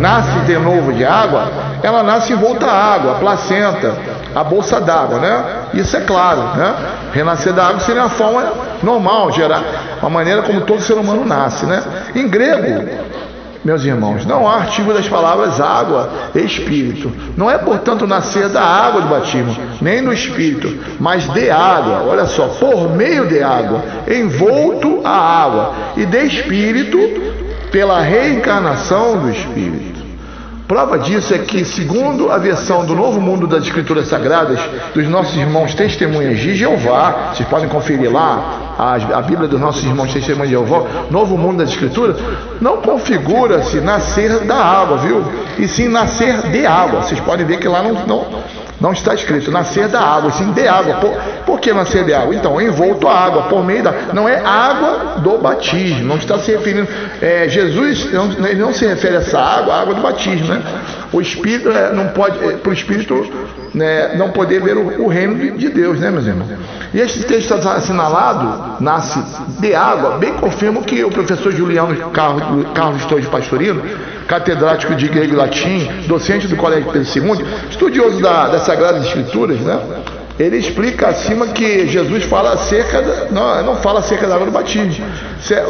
Nasce 0.00 0.38
de 0.40 0.58
novo 0.58 0.92
de 0.92 1.04
água, 1.04 1.48
ela 1.82 2.02
nasce 2.02 2.32
envolta 2.32 2.66
à 2.66 2.94
água, 2.94 3.12
a 3.12 3.14
placenta, 3.16 3.94
a 4.34 4.42
bolsa 4.42 4.80
d'água, 4.80 5.18
né? 5.18 5.44
Isso 5.74 5.96
é 5.96 6.00
claro, 6.00 6.42
né? 6.56 6.74
Renascer 7.12 7.52
da 7.52 7.66
água 7.66 7.80
seria 7.80 8.02
uma 8.02 8.10
forma 8.10 8.52
normal, 8.82 9.30
gerar, 9.30 9.62
uma 10.00 10.10
maneira 10.10 10.42
como 10.42 10.62
todo 10.62 10.80
ser 10.80 10.94
humano 10.94 11.24
nasce, 11.24 11.66
né? 11.66 11.82
Em 12.14 12.26
grego, 12.26 12.88
meus 13.64 13.84
irmãos, 13.84 14.24
não 14.24 14.48
há 14.48 14.56
artigo 14.56 14.92
das 14.92 15.06
palavras 15.08 15.60
água 15.60 16.10
e 16.34 16.40
espírito. 16.40 17.12
Não 17.36 17.50
é, 17.50 17.58
portanto, 17.58 18.06
nascer 18.06 18.48
da 18.48 18.62
água 18.62 19.02
do 19.02 19.08
batismo, 19.08 19.54
nem 19.80 20.02
do 20.02 20.12
espírito, 20.12 20.78
mas 20.98 21.28
de 21.32 21.50
água. 21.50 22.04
Olha 22.06 22.24
só, 22.26 22.48
por 22.48 22.90
meio 22.90 23.26
de 23.26 23.42
água, 23.42 23.82
envolto 24.08 25.00
a 25.04 25.10
água, 25.10 25.74
e 25.96 26.06
de 26.06 26.24
espírito 26.24 26.98
pela 27.70 28.00
reencarnação 28.00 29.18
do 29.18 29.30
espírito. 29.30 30.00
Prova 30.66 31.00
disso 31.00 31.34
é 31.34 31.38
que, 31.38 31.64
segundo 31.64 32.30
a 32.30 32.38
versão 32.38 32.86
do 32.86 32.94
Novo 32.94 33.20
Mundo 33.20 33.46
das 33.46 33.64
Escrituras 33.64 34.06
Sagradas, 34.06 34.60
dos 34.94 35.04
nossos 35.08 35.36
irmãos 35.36 35.74
testemunhas 35.74 36.38
de 36.38 36.54
Jeová, 36.54 37.32
vocês 37.34 37.48
podem 37.48 37.68
conferir 37.68 38.10
lá 38.10 38.59
a, 38.80 39.18
a 39.18 39.22
Bíblia 39.22 39.46
dos 39.46 39.60
nossos 39.60 39.84
irmãos 39.84 40.10
testemunhas 40.10 40.48
de 40.48 40.54
Jeová, 40.54 40.82
Novo 41.10 41.36
Mundo 41.36 41.58
das 41.58 41.70
Escrituras, 41.70 42.16
não 42.60 42.78
configura-se 42.78 43.78
nascer 43.80 44.40
da 44.46 44.56
água, 44.56 44.96
viu? 44.96 45.22
E 45.58 45.68
sim 45.68 45.86
nascer 45.86 46.40
de 46.50 46.64
água. 46.64 47.02
Vocês 47.02 47.20
podem 47.20 47.44
ver 47.44 47.58
que 47.58 47.68
lá 47.68 47.82
não, 47.82 47.92
não 48.06 48.26
não 48.80 48.92
está 48.92 49.14
escrito 49.14 49.50
nascer 49.50 49.88
da 49.88 50.00
água, 50.00 50.32
sim 50.32 50.52
de 50.52 50.66
água. 50.66 50.94
Por, 50.94 51.14
por 51.44 51.60
que 51.60 51.72
nascer 51.72 52.04
de 52.04 52.14
água? 52.14 52.34
Então, 52.34 52.60
envolto 52.60 53.06
a 53.06 53.14
água, 53.14 53.42
por 53.42 53.62
meio 53.64 53.82
da. 53.82 53.92
Não 54.14 54.26
é 54.26 54.40
água 54.42 55.16
do 55.18 55.36
batismo, 55.38 56.04
não 56.04 56.16
está 56.16 56.38
se 56.38 56.50
referindo. 56.50 56.88
É, 57.20 57.46
Jesus 57.48 58.10
não, 58.12 58.32
ele 58.46 58.60
não 58.60 58.72
se 58.72 58.86
refere 58.86 59.16
a 59.16 59.18
essa 59.18 59.38
água, 59.38 59.74
a 59.74 59.80
água 59.82 59.94
do 59.94 60.00
batismo, 60.00 60.48
né? 60.48 60.62
O 61.12 61.20
Espírito 61.20 61.70
é, 61.70 61.92
não 61.92 62.08
pode, 62.08 62.42
é, 62.42 62.52
para 62.52 62.70
o 62.70 62.72
Espírito 62.72 63.28
né, 63.74 64.14
não 64.16 64.30
poder 64.30 64.62
ver 64.62 64.76
o, 64.76 65.02
o, 65.02 65.08
reino 65.08 65.56
de 65.58 65.68
Deus, 65.68 65.98
né, 65.98 66.10
meus 66.10 66.26
irmãos? 66.26 66.48
E 66.94 67.00
este 67.00 67.24
texto 67.24 67.52
assinalado, 67.54 68.82
nasce 68.82 69.20
de 69.58 69.74
água, 69.74 70.18
bem 70.18 70.32
confirma 70.34 70.80
que 70.82 71.04
o 71.04 71.10
professor 71.10 71.52
Juliano 71.52 72.10
Carlos, 72.10 72.66
Carlos 72.72 73.04
Torres 73.06 73.26
Pastorino 73.26 73.82
catedrático 74.30 74.94
de 74.94 75.08
grego 75.08 75.32
e 75.32 75.36
latim, 75.36 75.90
docente 76.06 76.46
do 76.46 76.54
Colégio 76.54 76.88
Pedro 76.92 77.36
II, 77.36 77.44
estudioso 77.68 78.20
da, 78.20 78.46
das 78.46 78.62
Sagradas 78.62 79.04
Escrituras, 79.04 79.58
né? 79.58 79.76
Ele 80.38 80.56
explica 80.56 81.08
acima 81.08 81.48
que 81.48 81.86
Jesus 81.86 82.24
fala 82.24 82.54
acerca, 82.54 83.02
da, 83.02 83.24
não, 83.30 83.62
não 83.62 83.76
fala 83.76 83.98
acerca 83.98 84.26
da 84.26 84.36
água 84.36 84.46
do 84.46 84.52
batismo. 84.52 85.04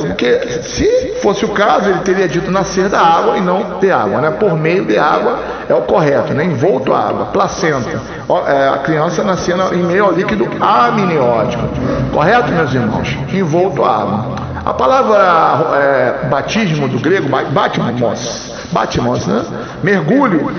Porque 0.07 0.63
se 0.63 1.15
fosse 1.23 1.45
o 1.45 1.49
caso, 1.49 1.89
ele 1.89 2.01
teria 2.01 2.29
dito 2.29 2.51
nascer 2.53 2.89
da 2.89 3.01
água 3.01 3.37
e 3.37 3.41
não 3.41 3.81
de 3.81 3.91
água, 3.91 4.21
né? 4.21 4.31
Por 4.31 4.57
meio 4.57 4.85
de 4.85 4.97
água 4.97 5.41
é 5.69 5.75
o 5.75 5.81
correto, 5.81 6.35
né? 6.35 6.45
Envolto 6.45 6.93
água, 6.93 7.27
placenta. 7.33 8.01
É, 8.47 8.69
a 8.69 8.79
criança 8.79 9.25
nascendo 9.25 9.75
em 9.75 9.83
meio 9.83 10.05
ao 10.05 10.13
líquido 10.13 10.47
amniótico. 10.61 11.65
Correto, 12.13 12.53
meus 12.53 12.73
irmãos? 12.73 13.17
Envolto 13.33 13.83
água. 13.85 14.37
A 14.65 14.75
palavra 14.75 15.77
é, 15.79 16.29
batismo 16.29 16.87
do 16.87 17.01
grego, 17.01 17.29
batmos, 17.29 18.50
Batmos, 18.73 19.27
né? 19.27 19.45
Mergulho 19.83 20.51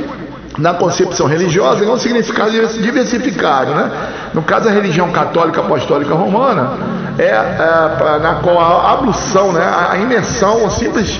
na 0.58 0.74
concepção 0.74 1.28
religiosa 1.28 1.86
é 1.86 1.88
um 1.88 1.98
significado 1.98 2.52
diversificado, 2.52 3.74
né? 3.74 3.92
No 4.34 4.42
caso, 4.42 4.68
a 4.68 4.72
religião 4.72 5.12
católica 5.12 5.62
apostólica 5.62 6.14
romana 6.14 6.72
é, 7.18 7.26
é 7.26 8.20
na 8.22 8.36
qual 8.42 8.60
a 8.60 8.94
ablução, 8.94 9.52
né, 9.54 9.64
a 9.64 9.98
imersão, 9.98 10.66
o 10.66 10.70
simples 10.70 11.20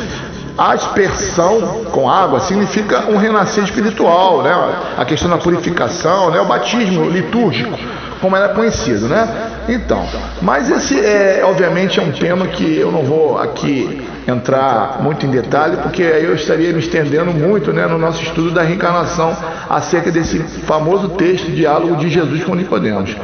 aspersão 0.58 1.86
com 1.92 2.10
água 2.10 2.40
significa 2.40 3.06
um 3.10 3.18
renascer 3.18 3.64
espiritual, 3.64 4.42
né? 4.44 4.54
A 4.98 5.06
questão 5.06 5.30
da 5.30 5.38
purificação, 5.38 6.30
né? 6.30 6.42
O 6.42 6.46
batismo 6.46 7.10
litúrgico, 7.10 7.78
como 8.22 8.36
era 8.36 8.50
conhecido, 8.50 9.08
né? 9.08 9.28
Então, 9.68 10.06
mas 10.42 10.70
esse 10.70 11.00
é, 11.00 11.42
obviamente, 11.44 12.00
é 12.00 12.04
um 12.04 12.12
tema 12.12 12.48
que 12.48 12.78
eu 12.78 12.92
não 12.92 13.04
vou 13.04 13.38
aqui 13.38 14.02
entrar 14.28 15.00
muito 15.02 15.26
em 15.26 15.30
detalhe, 15.30 15.78
porque 15.78 16.04
aí 16.04 16.24
eu 16.24 16.36
estaria 16.36 16.72
me 16.72 16.80
estendendo 16.80 17.32
muito, 17.32 17.74
né, 17.74 17.88
no 17.88 17.98
nosso 17.98 18.22
estudo 18.22 18.52
da 18.52 18.62
reencarnação 18.62 19.36
acerca 19.70 20.12
desse 20.12 20.40
famoso 20.40 21.10
texto, 21.10 21.52
diálogo 21.52 21.96
de 21.96 22.10
Jesus 22.10 22.44
com 22.44 22.56
Nicodemos. 22.56 23.16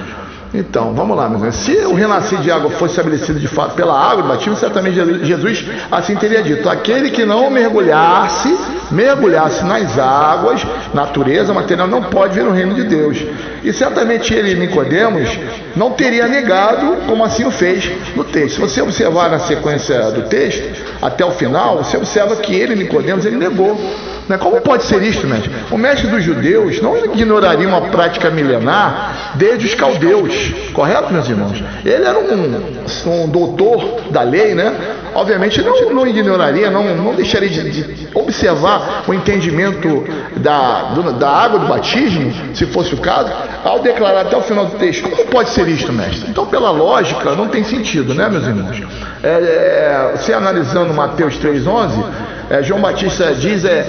Então, 0.54 0.94
vamos 0.94 1.18
lá, 1.18 1.28
meus 1.28 1.56
Se 1.56 1.78
o 1.86 1.94
renascer 1.94 2.40
de 2.40 2.50
água 2.50 2.70
fosse 2.72 2.94
estabelecido 2.94 3.40
de 3.40 3.48
fato 3.48 3.76
pela 3.76 4.00
água 4.00 4.24
do 4.24 4.30
batismo, 4.30 4.56
certamente 4.56 4.96
Jesus 5.26 5.66
assim 5.92 6.16
teria 6.16 6.42
dito: 6.42 6.70
aquele 6.70 7.10
que 7.10 7.26
não 7.26 7.50
mergulhasse, 7.50 8.58
mergulhasse 8.90 9.64
nas 9.66 10.00
águas, 10.00 10.66
natureza 10.94 11.54
material, 11.54 11.88
não 11.88 12.04
pode 12.04 12.36
ver 12.36 12.48
o 12.48 12.52
reino 12.52 12.74
de 12.74 12.84
Deus. 12.84 13.18
E 13.64 13.74
certamente 13.74 14.34
ele, 14.34 14.56
Nicodemos, 14.56 15.30
não 15.78 15.92
teria 15.92 16.28
negado, 16.28 16.98
como 17.06 17.24
assim 17.24 17.46
o 17.46 17.52
fez 17.52 17.90
no 18.16 18.24
texto. 18.24 18.56
Se 18.56 18.60
você 18.60 18.82
observar 18.82 19.30
na 19.30 19.40
sequência 19.40 20.12
do 20.12 20.24
texto, 20.24 20.64
até 21.02 21.24
o 21.24 21.32
final, 21.32 21.78
você 21.78 21.96
observa 21.96 22.36
que 22.38 22.56
ele, 22.56 22.76
Nicodemos, 22.76 23.26
ele 23.26 23.38
negou. 23.38 23.80
Né? 24.28 24.38
Como 24.38 24.60
pode 24.60 24.84
ser 24.84 25.02
isto, 25.04 25.26
mestre? 25.26 25.52
O 25.72 25.78
mestre 25.78 26.08
dos 26.08 26.24
judeus 26.24 26.82
não 26.82 26.98
ignoraria 26.98 27.68
uma 27.68 27.82
prática 27.82 28.30
milenar 28.30 29.34
desde 29.36 29.68
os 29.68 29.74
caldeus, 29.76 30.52
correto, 30.74 31.14
meus 31.14 31.30
irmãos? 31.30 31.64
Ele 31.86 32.04
era 32.04 32.20
um, 32.20 33.24
um 33.24 33.30
doutor 33.30 34.02
da 34.10 34.24
lei, 34.24 34.54
né? 34.54 34.74
Obviamente 35.16 35.62
não, 35.62 35.94
não 35.94 36.06
ignoraria, 36.06 36.70
não, 36.70 36.96
não 36.96 37.16
deixaria 37.16 37.50
de, 37.50 37.72
de 37.72 38.08
observar 38.14 39.04
o 39.08 39.14
entendimento 39.14 40.06
da, 40.38 40.92
do, 40.94 41.14
da 41.14 41.30
água 41.30 41.60
do 41.60 41.68
batismo, 41.68 42.32
se 42.54 42.66
fosse 42.66 42.94
o 42.94 42.98
caso, 42.98 43.32
ao 43.64 43.80
declarar 43.80 44.22
até 44.22 44.38
o 44.38 44.42
final 44.42 44.66
do 44.66 44.78
texto. 44.78 45.10
Como 45.10 45.26
pode 45.28 45.50
ser 45.50 45.68
isto, 45.68 45.92
mestre? 45.92 46.30
Então, 46.30 46.46
pela 46.46 46.72
lógica, 46.72 47.36
não 47.36 47.48
tem 47.48 47.64
sentido, 47.64 48.14
né, 48.14 48.30
meus 48.30 48.46
irmãos? 48.46 48.82
É, 49.24 49.28
é, 49.28 50.18
se 50.18 50.34
analisando 50.34 50.94
Mateus 50.94 51.36
3,11 51.40 52.38
é, 52.50 52.64
João 52.64 52.80
Batista 52.80 53.34
diz 53.34 53.66
é, 53.66 53.86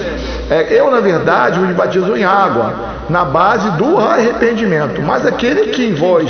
é, 0.49 0.67
eu 0.69 0.91
na 0.91 0.99
verdade 0.99 1.59
os 1.59 1.71
batizo 1.75 2.15
em 2.15 2.23
água, 2.25 2.73
na 3.09 3.23
base 3.23 3.71
do 3.71 3.97
arrependimento, 3.97 5.01
mas 5.01 5.25
aquele 5.25 5.67
que 5.67 5.85
em 5.85 5.93
vós 5.93 6.29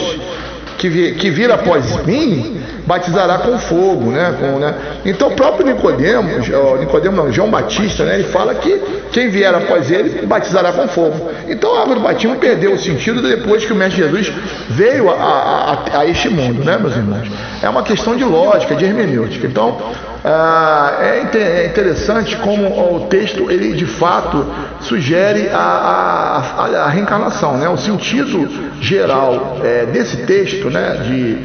que, 0.79 0.87
vir, 0.87 1.15
que 1.15 1.29
vir 1.29 1.51
após 1.51 2.05
mim 2.05 2.59
batizará 2.87 3.37
com 3.37 3.59
fogo, 3.59 4.09
né? 4.11 4.33
Com, 4.39 4.57
né? 4.57 4.73
Então 5.05 5.27
o 5.27 5.35
próprio 5.35 5.67
Nicodemos, 5.67 6.47
Nicodemos 6.79 7.19
não, 7.19 7.31
João 7.31 7.51
Batista, 7.51 8.05
né? 8.05 8.15
Ele 8.15 8.23
fala 8.23 8.55
que 8.55 8.81
quem 9.11 9.29
vier 9.29 9.53
após 9.53 9.91
ele 9.91 10.25
batizará 10.25 10.71
com 10.71 10.87
fogo. 10.87 11.29
Então 11.47 11.75
a 11.75 11.81
água 11.83 11.95
do 11.95 12.01
batismo 12.01 12.37
perdeu 12.37 12.73
o 12.73 12.79
sentido 12.79 13.21
depois 13.21 13.65
que 13.65 13.73
o 13.73 13.75
Mestre 13.75 14.01
Jesus 14.01 14.31
veio 14.69 15.09
a, 15.09 15.13
a, 15.13 15.73
a, 15.73 15.99
a 15.99 16.05
este 16.07 16.29
mundo, 16.29 16.63
né, 16.63 16.77
meus 16.79 16.95
irmãos? 16.95 17.27
É 17.61 17.69
uma 17.69 17.83
questão 17.83 18.15
de 18.15 18.23
lógica, 18.23 18.73
de 18.73 18.85
hermenêutica. 18.85 19.45
Então 19.45 19.77
ah, 20.23 20.97
é, 20.99 21.37
é 21.37 21.65
interessante 21.65 22.35
como 22.37 22.95
o 22.95 23.07
texto 23.07 23.49
ele 23.49 23.73
de 23.73 23.85
fato 23.85 24.45
sugere 24.81 25.49
a, 25.49 26.43
a, 26.57 26.65
a 26.85 26.89
reencarnação, 26.89 27.57
né? 27.57 27.69
O 27.69 27.77
sentido 27.77 28.49
geral 28.81 29.57
é, 29.63 29.85
desse 29.85 30.17
texto, 30.25 30.69
né, 30.69 31.01
de, 31.05 31.35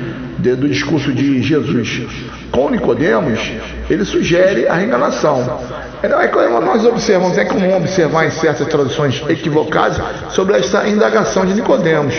de, 0.42 0.56
do 0.56 0.68
discurso 0.68 1.12
de 1.12 1.40
Jesus 1.42 2.02
com 2.50 2.68
Nicodemos, 2.70 3.40
ele 3.88 4.04
sugere 4.04 4.66
a 4.68 4.74
reencarnação. 4.74 5.60
Então, 6.02 6.20
é 6.20 6.60
nós 6.60 6.84
observamos, 6.84 7.38
é 7.38 7.44
comum 7.44 7.76
observar 7.76 8.26
em 8.26 8.30
certas 8.30 8.66
traduções 8.68 9.22
equivocadas 9.28 10.00
sobre 10.30 10.56
essa 10.56 10.86
indagação 10.88 11.46
de 11.46 11.54
Nicodemos 11.54 12.14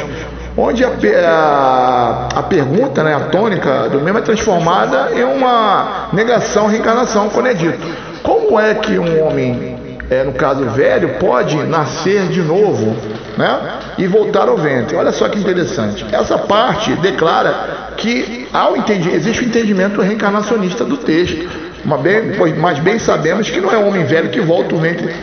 onde 0.57 0.83
a, 0.83 0.89
a, 0.89 2.39
a, 2.39 2.43
pergunta, 2.43 3.03
né, 3.03 3.13
a 3.13 3.21
tônica 3.21 3.89
do 3.89 3.99
mesmo 3.99 4.19
é 4.19 4.21
transformada 4.21 5.11
em 5.13 5.23
uma 5.23 6.09
negação, 6.13 6.67
reencarnação, 6.67 7.29
quando 7.29 7.47
é 7.47 7.53
dito: 7.53 7.79
como 8.23 8.59
é 8.59 8.73
que 8.73 8.97
um 8.97 9.25
homem, 9.25 9.97
é, 10.09 10.23
no 10.23 10.33
caso 10.33 10.63
velho, 10.65 11.15
pode 11.19 11.57
nascer 11.63 12.27
de 12.27 12.41
novo 12.41 12.95
né, 13.37 13.59
e 13.97 14.07
voltar 14.07 14.47
ao 14.47 14.57
ventre? 14.57 14.95
Olha 14.95 15.11
só 15.11 15.27
que 15.27 15.39
interessante. 15.39 16.05
Essa 16.11 16.37
parte 16.37 16.93
declara 16.93 17.93
que 17.97 18.47
ao 18.53 18.77
entendi, 18.77 19.09
existe 19.09 19.43
o 19.43 19.45
entendimento 19.45 20.01
reencarnacionista 20.01 20.85
do 20.85 20.97
texto, 20.97 21.49
mas 21.83 22.01
bem, 22.01 22.21
mas 22.57 22.79
bem 22.79 22.97
sabemos 22.97 23.49
que 23.49 23.59
não 23.59 23.71
é 23.71 23.77
o 23.77 23.87
homem 23.87 24.05
velho 24.05 24.29
que 24.29 24.39
volta 24.39 24.73
ao 24.73 24.81
ventre 24.81 25.13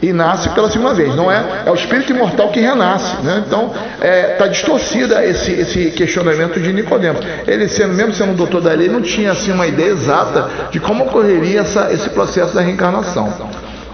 e 0.00 0.12
nasce 0.12 0.48
pela 0.50 0.70
segunda 0.70 0.94
vez. 0.94 1.14
Não 1.14 1.30
é, 1.30 1.62
é 1.66 1.70
o 1.70 1.74
espírito 1.74 2.12
imortal 2.12 2.50
que 2.50 2.60
renasce. 2.60 3.16
Né? 3.22 3.42
Então 3.46 3.72
está 3.94 4.06
é, 4.06 4.22
tá 4.34 4.46
distorcida 4.46 5.24
esse, 5.24 5.52
esse 5.52 5.90
questionamento 5.90 6.60
de 6.60 6.72
Nicodemos. 6.72 7.24
Ele 7.46 7.68
sendo 7.68 7.94
mesmo 7.94 8.14
sendo 8.14 8.32
um 8.32 8.36
doutor 8.36 8.60
da 8.60 8.72
lei, 8.72 8.88
não 8.88 9.02
tinha 9.02 9.32
assim 9.32 9.52
uma 9.52 9.66
ideia 9.66 9.90
exata 9.90 10.48
de 10.70 10.78
como 10.78 11.04
ocorreria 11.04 11.60
essa, 11.60 11.92
esse 11.92 12.08
processo 12.10 12.54
da 12.54 12.60
reencarnação. 12.60 13.32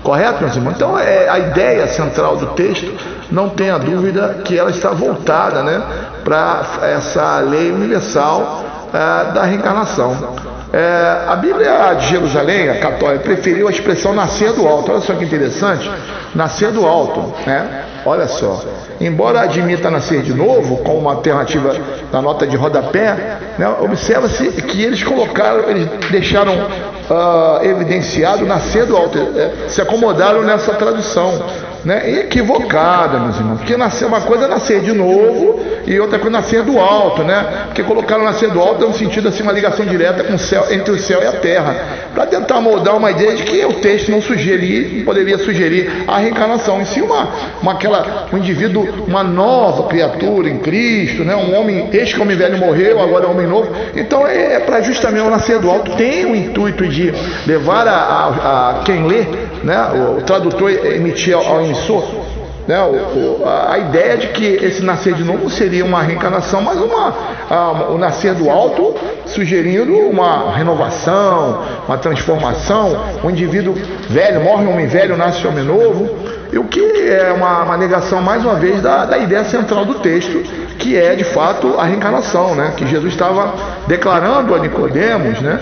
Correto, 0.03 0.43
meus 0.43 0.55
irmãos? 0.55 0.75
Então 0.77 0.99
é, 0.99 1.29
a 1.31 1.39
ideia 1.39 1.87
central 1.87 2.37
do 2.37 2.49
texto, 2.49 2.93
não 3.31 3.49
tenha 3.49 3.79
dúvida 3.79 4.41
que 4.45 4.59
ela 4.59 4.71
está 4.71 4.91
voltada 4.91 5.63
né, 5.63 5.83
para 6.23 6.63
essa 6.83 7.41
lei 7.41 7.73
universal 7.73 8.65
é, 8.93 9.33
da 9.33 9.45
reencarnação. 9.45 10.54
É, 10.77 11.29
a 11.29 11.37
Bíblia 11.37 11.95
de 11.95 12.09
Jerusalém, 12.09 12.69
a 12.69 12.81
católica, 12.81 13.23
preferiu 13.23 13.69
a 13.69 13.71
expressão 13.71 14.13
nascer 14.13 14.53
do 14.53 14.67
alto. 14.67 14.91
Olha 14.91 15.01
só 15.01 15.15
que 15.15 15.25
interessante, 15.25 15.89
nascer 16.35 16.73
do 16.73 16.85
alto, 16.85 17.33
né? 17.47 17.85
Olha 18.05 18.27
só. 18.27 18.61
Embora 19.01 19.43
admita 19.43 19.89
nascer 19.89 20.23
de 20.23 20.35
novo, 20.35 20.79
como 20.79 20.99
uma 20.99 21.13
alternativa 21.13 21.77
da 22.11 22.21
nota 22.21 22.45
de 22.45 22.57
rodapé, 22.57 23.39
né, 23.57 23.69
observa-se 23.81 24.51
que 24.51 24.83
eles 24.83 25.05
colocaram, 25.05 25.71
eles 25.71 25.87
deixaram 26.11 26.55
uh, 26.55 27.65
evidenciado 27.65 28.45
nascer 28.45 28.85
do 28.85 28.97
alto, 28.97 29.17
é, 29.19 29.69
se 29.69 29.81
acomodaram 29.81 30.43
nessa 30.43 30.75
tradução 30.75 31.41
né? 31.85 32.21
equivocada, 32.21 33.19
meus 33.19 33.37
irmãos. 33.37 33.59
Porque 33.59 33.77
nascer 33.77 34.07
uma 34.07 34.21
coisa 34.23 34.47
é 34.47 34.49
nascer 34.49 34.81
de 34.81 34.93
novo 34.93 35.61
e 35.87 35.99
outra 36.01 36.19
coisa 36.19 36.37
é 36.37 36.41
nascer 36.41 36.63
do 36.63 36.79
alto, 36.79 37.23
né? 37.23 37.67
Porque 37.67 37.83
colocaram 37.83 38.25
nascer 38.25 38.51
do 38.51 38.61
alto 38.61 38.87
no 38.87 38.95
sentido 38.95 39.29
assim 39.29 39.43
uma 39.43 39.53
ligação 39.53 39.85
direta 39.85 40.25
com 40.25 40.35
o 40.35 40.39
céu, 40.39 40.67
entre 40.71 40.93
o 40.93 40.99
céu 40.99 41.23
e 41.23 41.27
a 41.27 41.33
terra, 41.33 41.77
para 42.15 42.27
tentar 42.27 42.61
moldar 42.61 42.97
uma 42.97 43.11
ideia 43.11 43.35
de 43.35 43.43
que 43.43 43.65
o 43.65 43.75
texto 43.75 44.11
não 44.11 44.23
sugerir, 44.23 45.05
poderia 45.05 45.39
sugerir 45.39 45.91
a 46.07 46.19
reencarnação 46.19 46.81
em 46.81 46.85
si 46.85 47.01
uma, 47.01 47.29
uma 47.61 47.73
aquela 47.73 48.27
um 48.33 48.39
indivíduo, 48.39 49.05
uma 49.07 49.23
nova 49.23 49.89
criatura 49.89 50.49
em 50.49 50.59
Cristo, 50.59 51.25
né? 51.25 51.37
Um 51.37 51.55
homem, 51.55 51.91
este 51.93 52.19
homem 52.21 52.37
velho 52.37 52.59
morreu, 52.59 53.01
agora 53.01 53.27
é 53.27 53.29
homem 53.29 53.47
novo. 53.47 53.71
Então 53.95 54.27
é, 54.27 54.55
é 54.55 54.61
para 54.61 54.81
justamente 54.81 55.27
o 55.27 55.31
nascer 55.31 55.59
do 55.59 55.71
alto 55.71 55.93
tem 55.97 56.25
o 56.25 56.35
intuito 56.35 56.87
de 56.89 57.13
levar 57.47 57.87
a, 57.87 57.93
a, 57.93 58.71
a 58.71 58.83
quem 58.85 59.07
lê, 59.07 59.25
né? 59.63 59.91
O, 59.95 60.19
o 60.19 60.23
tradutor 60.23 60.71
emitir 60.71 61.35
ao, 61.35 61.45
ao 61.47 61.74
emissor, 61.75 62.05
né, 62.67 62.83
o, 62.83 63.43
o, 63.43 63.43
a, 63.47 63.79
ideia 63.79 64.17
de 64.17 64.29
que 64.29 64.45
esse 64.45 64.83
nascer 64.83 65.15
de 65.15 65.23
novo 65.23 65.51
seria 65.51 65.85
uma 65.85 66.03
reencarnação, 66.03 66.63
mas 66.63 66.81
uma, 66.81 67.13
a, 67.51 67.91
o 67.91 67.99
nascer 67.99 68.35
do 68.35 68.49
alto 68.49 68.95
sugerindo 69.27 69.95
uma 69.95 70.51
renovação, 70.51 71.63
uma 71.87 71.99
transformação. 71.99 72.99
O 73.23 73.29
indivíduo 73.29 73.75
velho 74.09 74.43
morre 74.43 74.67
homem 74.67 74.87
velho, 74.87 75.17
nasce 75.17 75.47
homem 75.47 75.65
novo. 75.65 76.09
E 76.51 76.59
o 76.59 76.65
que 76.65 77.11
é 77.11 77.33
uma, 77.33 77.65
uma 77.65 77.77
negação, 77.77 78.23
mais 78.23 78.45
uma 78.45 78.55
vez, 78.55 78.81
da, 78.81 79.05
da 79.05 79.19
ideia 79.19 79.45
central 79.45 79.85
do 79.85 79.95
texto, 79.95 80.43
que 80.79 80.97
é 80.97 81.15
de 81.15 81.25
fato 81.25 81.75
a 81.79 81.85
reencarnação, 81.85 82.55
né? 82.55 82.73
que 82.77 82.87
Jesus 82.87 83.13
estava 83.13 83.53
declarando 83.87 84.55
a 84.55 84.59
Nicodemos, 84.59 85.41
né? 85.41 85.61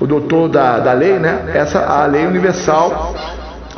o 0.00 0.06
doutor 0.06 0.48
da, 0.48 0.78
da 0.78 0.92
lei, 0.92 1.14
né? 1.14 1.50
essa 1.54 1.80
a 1.80 2.06
lei 2.06 2.26
universal 2.26 3.14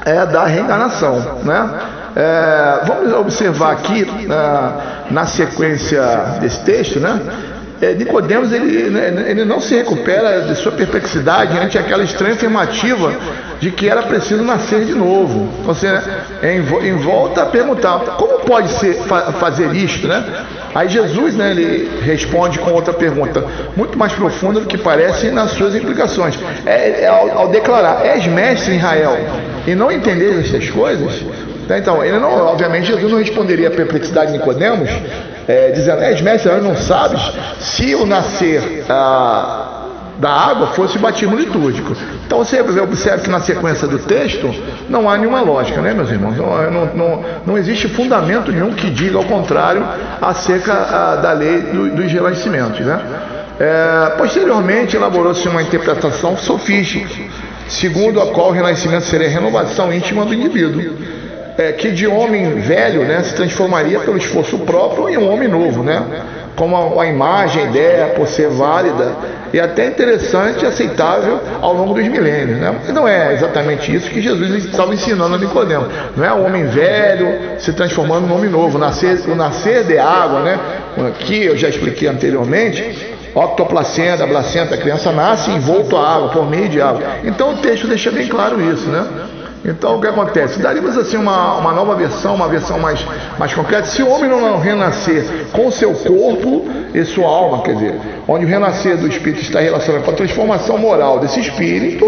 é 0.06 0.24
da 0.24 0.44
reencarnação. 0.44 1.40
Né? 1.42 1.70
É, 2.14 2.80
vamos 2.86 3.12
observar 3.12 3.72
aqui 3.72 4.06
na, 4.26 4.72
na 5.10 5.26
sequência 5.26 6.00
desse 6.40 6.60
texto, 6.60 6.98
né? 6.98 7.20
É, 7.82 7.92
Nicodemos 7.92 8.52
ele, 8.52 8.88
né, 8.88 9.26
ele 9.28 9.44
não 9.44 9.60
se 9.60 9.74
recupera 9.74 10.40
de 10.40 10.54
sua 10.54 10.72
perplexidade 10.72 11.58
ante 11.58 11.76
aquela 11.76 12.02
estranha 12.02 12.32
afirmativa 12.32 13.12
de 13.60 13.70
que 13.70 13.86
era 13.86 14.02
preciso 14.02 14.42
nascer 14.42 14.86
de 14.86 14.94
novo. 14.94 15.46
Você 15.66 15.86
é, 16.42 16.56
em, 16.56 16.96
volta 16.96 17.42
a 17.42 17.46
perguntar 17.46 17.98
como 18.16 18.38
pode 18.40 18.70
ser 18.70 18.94
fa 19.02 19.32
fazer 19.32 19.74
isto, 19.74 20.08
né? 20.08 20.24
Aí 20.74 20.88
Jesus, 20.88 21.34
né, 21.34 21.50
ele 21.50 22.00
responde 22.02 22.58
com 22.58 22.70
outra 22.70 22.94
pergunta, 22.94 23.44
muito 23.76 23.98
mais 23.98 24.12
profunda 24.14 24.60
do 24.60 24.66
que 24.66 24.78
parece 24.78 25.30
nas 25.30 25.50
suas 25.50 25.74
implicações. 25.74 26.38
É, 26.64 27.02
é 27.02 27.08
ao, 27.08 27.40
ao, 27.40 27.48
declarar, 27.48 28.06
és 28.06 28.26
mestre 28.26 28.76
Israel 28.76 29.18
e 29.66 29.74
não 29.74 29.90
entender 29.90 30.40
estas 30.40 30.70
coisas? 30.70 31.24
Tá, 31.66 31.78
então, 31.78 32.04
ele 32.04 32.18
não, 32.18 32.46
obviamente, 32.46 32.86
Jesus 32.86 33.10
não 33.10 33.18
responderia 33.18 33.68
a 33.68 33.70
perplexidade 33.70 34.32
de 34.32 34.38
Nicodemos 34.38 34.88
é, 35.48 35.70
dizendo, 35.70 36.02
é, 36.02 36.20
mestre, 36.22 36.52
não 36.60 36.76
sabes 36.76 37.20
se 37.60 37.94
o 37.94 38.06
nascer 38.06 38.84
ah, 38.88 39.82
da 40.18 40.30
água 40.30 40.68
fosse 40.68 40.98
batismo 40.98 41.36
litúrgico. 41.36 41.94
Então 42.26 42.38
você 42.38 42.60
observa 42.60 43.18
que 43.18 43.30
na 43.30 43.40
sequência 43.40 43.86
do 43.86 43.98
texto 43.98 44.52
não 44.88 45.08
há 45.08 45.16
nenhuma 45.16 45.40
lógica, 45.40 45.80
né, 45.80 45.92
meus 45.92 46.10
irmãos? 46.10 46.36
Não, 46.36 46.70
não, 46.70 46.86
não, 46.94 47.24
não 47.46 47.58
existe 47.58 47.88
fundamento 47.88 48.50
nenhum 48.50 48.72
que 48.72 48.90
diga 48.90 49.18
ao 49.18 49.24
contrário 49.24 49.84
acerca 50.20 50.72
ah, 50.72 51.16
da 51.16 51.32
lei 51.32 51.62
do, 51.62 51.90
dos 51.90 52.10
renascimentos, 52.10 52.80
né? 52.80 53.00
É, 53.58 54.10
posteriormente 54.18 54.96
elaborou-se 54.96 55.48
uma 55.48 55.62
interpretação 55.62 56.36
sofística, 56.36 57.08
segundo 57.68 58.20
a 58.20 58.32
qual 58.32 58.48
o 58.48 58.52
renascimento 58.52 59.04
seria 59.04 59.26
a 59.26 59.30
renovação 59.30 59.92
íntima 59.92 60.24
do 60.24 60.34
indivíduo 60.34 60.96
é, 61.58 61.72
que 61.72 61.90
de 61.90 62.06
homem 62.06 62.60
velho 62.60 63.02
né, 63.02 63.22
se 63.22 63.34
transformaria 63.34 63.98
pelo 64.00 64.16
esforço 64.16 64.58
próprio 64.58 65.08
em 65.08 65.16
um 65.16 65.30
homem 65.32 65.48
novo, 65.48 65.82
né? 65.82 66.02
Como 66.54 66.76
a, 66.76 67.02
a 67.02 67.06
imagem, 67.06 67.62
a 67.62 67.66
ideia, 67.66 68.06
por 68.08 68.26
ser 68.26 68.48
válida 68.48 69.14
e 69.52 69.60
até 69.60 69.86
interessante 69.86 70.64
e 70.64 70.66
aceitável 70.66 71.40
ao 71.60 71.72
longo 71.74 71.94
dos 71.94 72.06
milênios, 72.08 72.58
né? 72.58 72.74
Não 72.92 73.08
é 73.08 73.32
exatamente 73.32 73.94
isso 73.94 74.10
que 74.10 74.20
Jesus 74.20 74.64
estava 74.66 74.92
ensinando 74.92 75.34
a 75.34 75.38
Nicodemo. 75.38 75.86
Não 76.16 76.24
é 76.24 76.32
o 76.32 76.44
homem 76.44 76.66
velho 76.66 77.58
se 77.58 77.72
transformando 77.72 78.26
em 78.26 78.30
um 78.30 78.34
homem 78.34 78.50
novo, 78.50 78.78
nascer, 78.78 79.20
o 79.26 79.34
nascer 79.34 79.84
de 79.84 79.98
água, 79.98 80.40
né? 80.42 80.58
Que 81.20 81.44
eu 81.44 81.56
já 81.56 81.68
expliquei 81.68 82.08
anteriormente, 82.08 83.15
octoplacenta, 83.44 84.24
a 84.24 84.26
placenta, 84.26 84.74
a 84.74 84.78
criança 84.78 85.12
nasce 85.12 85.50
envolto 85.50 85.96
a 85.96 86.16
água, 86.16 86.28
por 86.30 86.48
meio 86.48 86.68
de 86.68 86.80
água. 86.80 87.02
Então 87.22 87.52
o 87.52 87.56
texto 87.58 87.86
deixa 87.86 88.10
bem 88.10 88.26
claro 88.28 88.60
isso, 88.60 88.88
né? 88.88 89.06
Então 89.62 89.96
o 89.96 90.00
que 90.00 90.06
acontece? 90.06 90.60
Daríamos 90.60 90.96
assim 90.96 91.16
uma, 91.16 91.56
uma 91.58 91.72
nova 91.72 91.94
versão, 91.94 92.34
uma 92.34 92.48
versão 92.48 92.78
mais, 92.78 93.04
mais 93.38 93.52
concreta. 93.52 93.86
Se 93.88 94.02
o 94.02 94.08
homem 94.08 94.30
não 94.30 94.58
renascer 94.58 95.24
com 95.52 95.70
seu 95.70 95.92
corpo 95.92 96.66
e 96.94 97.04
sua 97.04 97.28
alma, 97.28 97.62
quer 97.62 97.74
dizer, 97.74 98.00
onde 98.26 98.46
o 98.46 98.48
renascer 98.48 98.96
do 98.96 99.06
espírito 99.06 99.42
está 99.42 99.60
relacionado 99.60 100.04
com 100.04 100.10
a 100.12 100.14
transformação 100.14 100.78
moral 100.78 101.18
desse 101.18 101.40
espírito, 101.40 102.06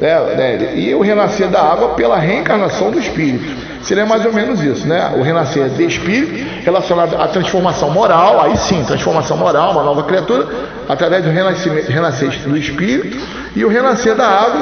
né, 0.00 0.20
né, 0.36 0.72
e 0.76 0.94
o 0.94 1.00
renascer 1.00 1.48
da 1.48 1.60
água 1.60 1.90
pela 1.90 2.16
reencarnação 2.16 2.90
do 2.90 2.98
espírito. 3.00 3.69
Seria 3.82 4.04
mais 4.04 4.24
ou 4.26 4.32
menos 4.32 4.62
isso, 4.62 4.86
né? 4.86 5.12
O 5.16 5.22
renascer 5.22 5.68
de 5.70 5.84
espírito 5.84 6.62
relacionado 6.62 7.16
à 7.16 7.28
transformação 7.28 7.90
moral, 7.90 8.42
aí 8.42 8.56
sim, 8.56 8.84
transformação 8.84 9.36
moral, 9.36 9.72
uma 9.72 9.82
nova 9.82 10.02
criatura, 10.02 10.46
através 10.88 11.24
do 11.24 11.30
renascer 11.30 12.30
do 12.46 12.56
espírito 12.56 13.16
e 13.54 13.64
o 13.64 13.68
renascer 13.68 14.14
da 14.14 14.26
água, 14.26 14.60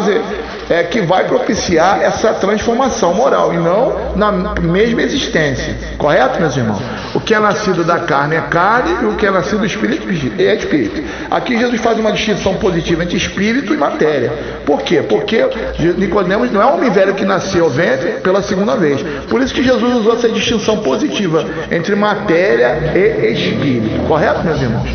é, 0.71 0.83
que 0.83 1.01
vai 1.01 1.25
propiciar 1.25 2.01
essa 2.03 2.33
transformação 2.35 3.15
moral 3.15 3.53
e 3.53 3.57
não 3.57 4.15
na 4.17 4.33
mesma 4.61 5.03
existência. 5.03 5.77
Correto, 5.97 6.41
meus 6.41 6.57
irmãos? 6.57 6.83
O 7.15 7.21
que 7.21 7.35
é 7.35 7.39
nascido 7.39 7.85
da 7.85 8.01
carne 8.01 8.37
é 8.37 8.41
carne 8.43 8.97
e 9.03 9.07
o 9.07 9.15
que 9.15 9.27
é 9.27 9.31
nascido 9.31 9.61
do 9.61 9.67
espírito 9.67 10.07
é 10.39 10.55
espírito. 10.55 11.03
Aqui 11.31 11.59
Jesus 11.59 11.81
faz 11.81 11.99
uma 11.99 12.13
distinção 12.13 12.55
positiva 12.55 13.03
entre 13.03 13.17
espírito 13.17 13.75
e 13.75 13.77
matéria. 13.77 14.33
Por 14.65 14.83
quê? 14.83 15.03
Porque 15.03 15.45
Nicodemos 15.97 16.51
não 16.51 16.63
é 16.63 16.67
um 16.67 16.75
homem 16.75 16.91
velho 16.91 17.15
que 17.15 17.25
nasceu 17.25 17.69
ventre 17.69 18.21
pela 18.21 18.43
segunda 18.43 18.77
vez. 18.77 19.01
Por 19.29 19.43
isso 19.43 19.55
que 19.55 19.63
Jesus 19.63 19.97
usou 19.97 20.15
essa 20.15 20.29
distinção 20.29 20.79
positiva 20.79 21.45
entre 21.71 21.95
matéria 21.95 22.93
e 22.95 23.33
espírito. 23.33 24.07
Correto, 24.07 24.45
meus 24.45 24.61
irmãos? 24.61 24.89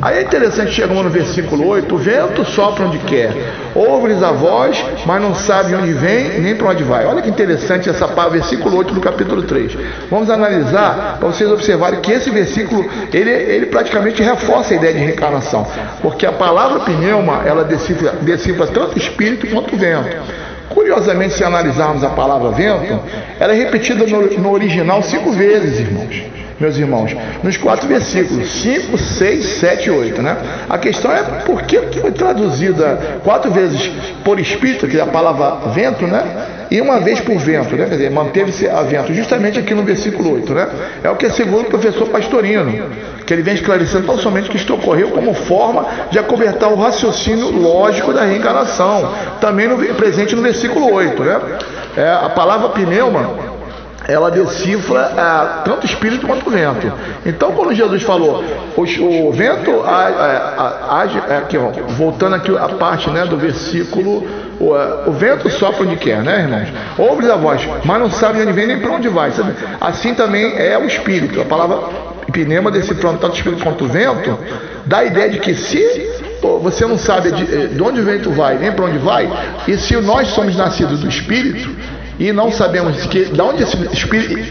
Aí 0.00 0.18
é 0.18 0.22
interessante, 0.22 0.72
chegamos 0.72 1.02
no 1.02 1.10
versículo 1.10 1.66
8: 1.66 1.92
o 1.92 1.98
vento 1.98 2.44
sopra 2.44 2.84
onde 2.84 2.98
quer, 2.98 3.32
ouves 3.74 4.22
a 4.22 4.30
voz, 4.30 4.82
mas 5.04 5.20
não 5.20 5.34
sabe 5.34 5.74
onde 5.74 5.92
vem 5.92 6.40
nem 6.40 6.54
para 6.54 6.68
onde 6.68 6.84
vai. 6.84 7.04
Olha 7.04 7.20
que 7.20 7.28
interessante 7.28 7.90
essa 7.90 8.06
palavra, 8.06 8.38
versículo 8.38 8.76
8 8.76 8.94
do 8.94 9.00
capítulo 9.00 9.42
3. 9.42 9.76
Vamos 10.08 10.30
analisar 10.30 11.16
para 11.18 11.28
vocês 11.28 11.50
observarem 11.50 12.00
que 12.00 12.12
esse 12.12 12.30
versículo 12.30 12.88
ele, 13.12 13.30
ele 13.30 13.66
praticamente 13.66 14.22
reforça 14.22 14.72
a 14.72 14.76
ideia 14.76 14.94
de 14.94 15.00
reencarnação, 15.00 15.66
porque 16.00 16.24
a 16.24 16.32
palavra 16.32 16.80
pneuma 16.80 17.42
ela 17.44 17.64
decifra, 17.64 18.12
decifra 18.22 18.68
tanto 18.68 18.96
espírito 18.96 19.48
quanto 19.48 19.76
vento. 19.76 20.16
Curiosamente, 20.68 21.34
se 21.34 21.44
analisarmos 21.44 22.04
a 22.04 22.10
palavra 22.10 22.50
vento, 22.50 23.00
ela 23.40 23.52
é 23.52 23.56
repetida 23.56 24.06
no, 24.06 24.26
no 24.38 24.52
original 24.52 25.02
cinco 25.02 25.32
vezes, 25.32 25.80
irmãos 25.80 26.37
meus 26.60 26.76
irmãos, 26.76 27.16
nos 27.42 27.56
quatro 27.56 27.86
versículos 27.86 28.50
5, 28.62 28.98
6, 28.98 29.44
7 29.44 29.86
e 29.86 29.90
8. 29.90 30.22
Né? 30.22 30.36
A 30.68 30.76
questão 30.76 31.12
é 31.12 31.22
por 31.22 31.62
que 31.62 31.78
foi 32.00 32.10
traduzida 32.10 33.20
quatro 33.22 33.50
vezes 33.50 33.90
por 34.24 34.40
espírito, 34.40 34.88
que 34.88 34.98
é 34.98 35.00
a 35.00 35.06
palavra 35.06 35.70
vento, 35.70 36.06
né? 36.06 36.24
e 36.70 36.80
uma 36.80 37.00
vez 37.00 37.20
por 37.20 37.38
vento, 37.38 37.76
né? 37.76 37.84
quer 37.84 37.92
dizer, 37.92 38.10
manteve-se 38.10 38.68
a 38.68 38.82
vento, 38.82 39.14
justamente 39.14 39.58
aqui 39.58 39.74
no 39.74 39.84
versículo 39.84 40.34
8. 40.34 40.52
Né? 40.52 40.68
É 41.04 41.10
o 41.10 41.16
que 41.16 41.30
segundo 41.30 41.66
o 41.66 41.70
professor 41.70 42.08
Pastorino, 42.08 42.90
que 43.24 43.32
ele 43.32 43.42
vem 43.42 43.54
esclarecendo 43.54 44.06
não 44.06 44.18
somente 44.18 44.50
que 44.50 44.56
isto 44.56 44.74
ocorreu 44.74 45.10
como 45.10 45.34
forma 45.34 45.86
de 46.10 46.18
acobertar 46.18 46.72
o 46.72 46.76
raciocínio 46.76 47.50
lógico 47.50 48.12
da 48.12 48.24
reencarnação, 48.24 49.14
também 49.40 49.68
no, 49.68 49.76
presente 49.94 50.34
no 50.34 50.42
versículo 50.42 50.92
8. 50.92 51.22
Né? 51.22 51.40
É, 51.96 52.10
a 52.10 52.28
palavra 52.30 52.68
pneuma 52.70 53.47
ela 54.08 54.30
decifra 54.30 55.12
ah, 55.18 55.62
tanto 55.66 55.84
espírito 55.84 56.26
quanto 56.26 56.48
vento. 56.48 56.90
Então, 57.26 57.52
quando 57.52 57.74
Jesus 57.74 58.02
falou, 58.02 58.42
o, 58.74 58.82
o 59.28 59.32
vento 59.32 59.82
age, 59.84 61.18
aqui, 61.18 61.58
ó, 61.58 61.70
voltando 61.88 62.34
aqui 62.34 62.56
a 62.56 62.70
parte 62.70 63.10
né, 63.10 63.26
do 63.26 63.36
versículo, 63.36 64.26
o, 64.58 64.72
o, 65.10 65.12
vento 65.12 65.50
sopra 65.50 65.82
onde 65.82 65.96
quer, 65.96 66.22
né, 66.22 66.40
irmãos? 66.40 66.68
Ouve 66.96 67.30
a 67.30 67.36
voz, 67.36 67.68
mas 67.84 68.00
não 68.00 68.10
sabe 68.10 68.40
onde 68.40 68.52
vem 68.52 68.66
nem 68.66 68.80
para 68.80 68.92
onde 68.92 69.08
vai. 69.08 69.30
Sabe? 69.30 69.52
Assim 69.78 70.14
também 70.14 70.56
é 70.56 70.78
o 70.78 70.86
espírito. 70.86 71.42
A 71.42 71.44
palavra 71.44 71.78
pneuma 72.32 72.70
decifrando 72.70 73.18
tanto 73.18 73.36
espírito 73.36 73.62
quanto 73.62 73.86
vento, 73.86 74.38
dá 74.86 74.98
a 74.98 75.04
ideia 75.04 75.28
de 75.28 75.38
que 75.38 75.54
se 75.54 75.82
você 76.62 76.86
não 76.86 76.96
sabe 76.96 77.30
de, 77.32 77.42
eh, 77.42 77.66
de 77.66 77.82
onde 77.82 78.00
o 78.00 78.04
vento 78.04 78.30
vai, 78.30 78.56
nem 78.56 78.72
para 78.72 78.86
onde 78.86 78.98
vai, 78.98 79.28
e 79.66 79.76
se 79.76 79.96
nós 79.96 80.28
somos 80.28 80.56
nascidos 80.56 81.00
do 81.00 81.08
espírito, 81.08 81.68
e 82.18 82.32
não 82.32 82.50
sabemos 82.50 83.06
que, 83.06 83.26
de 83.26 83.40
onde 83.40 83.62
esse 83.62 83.76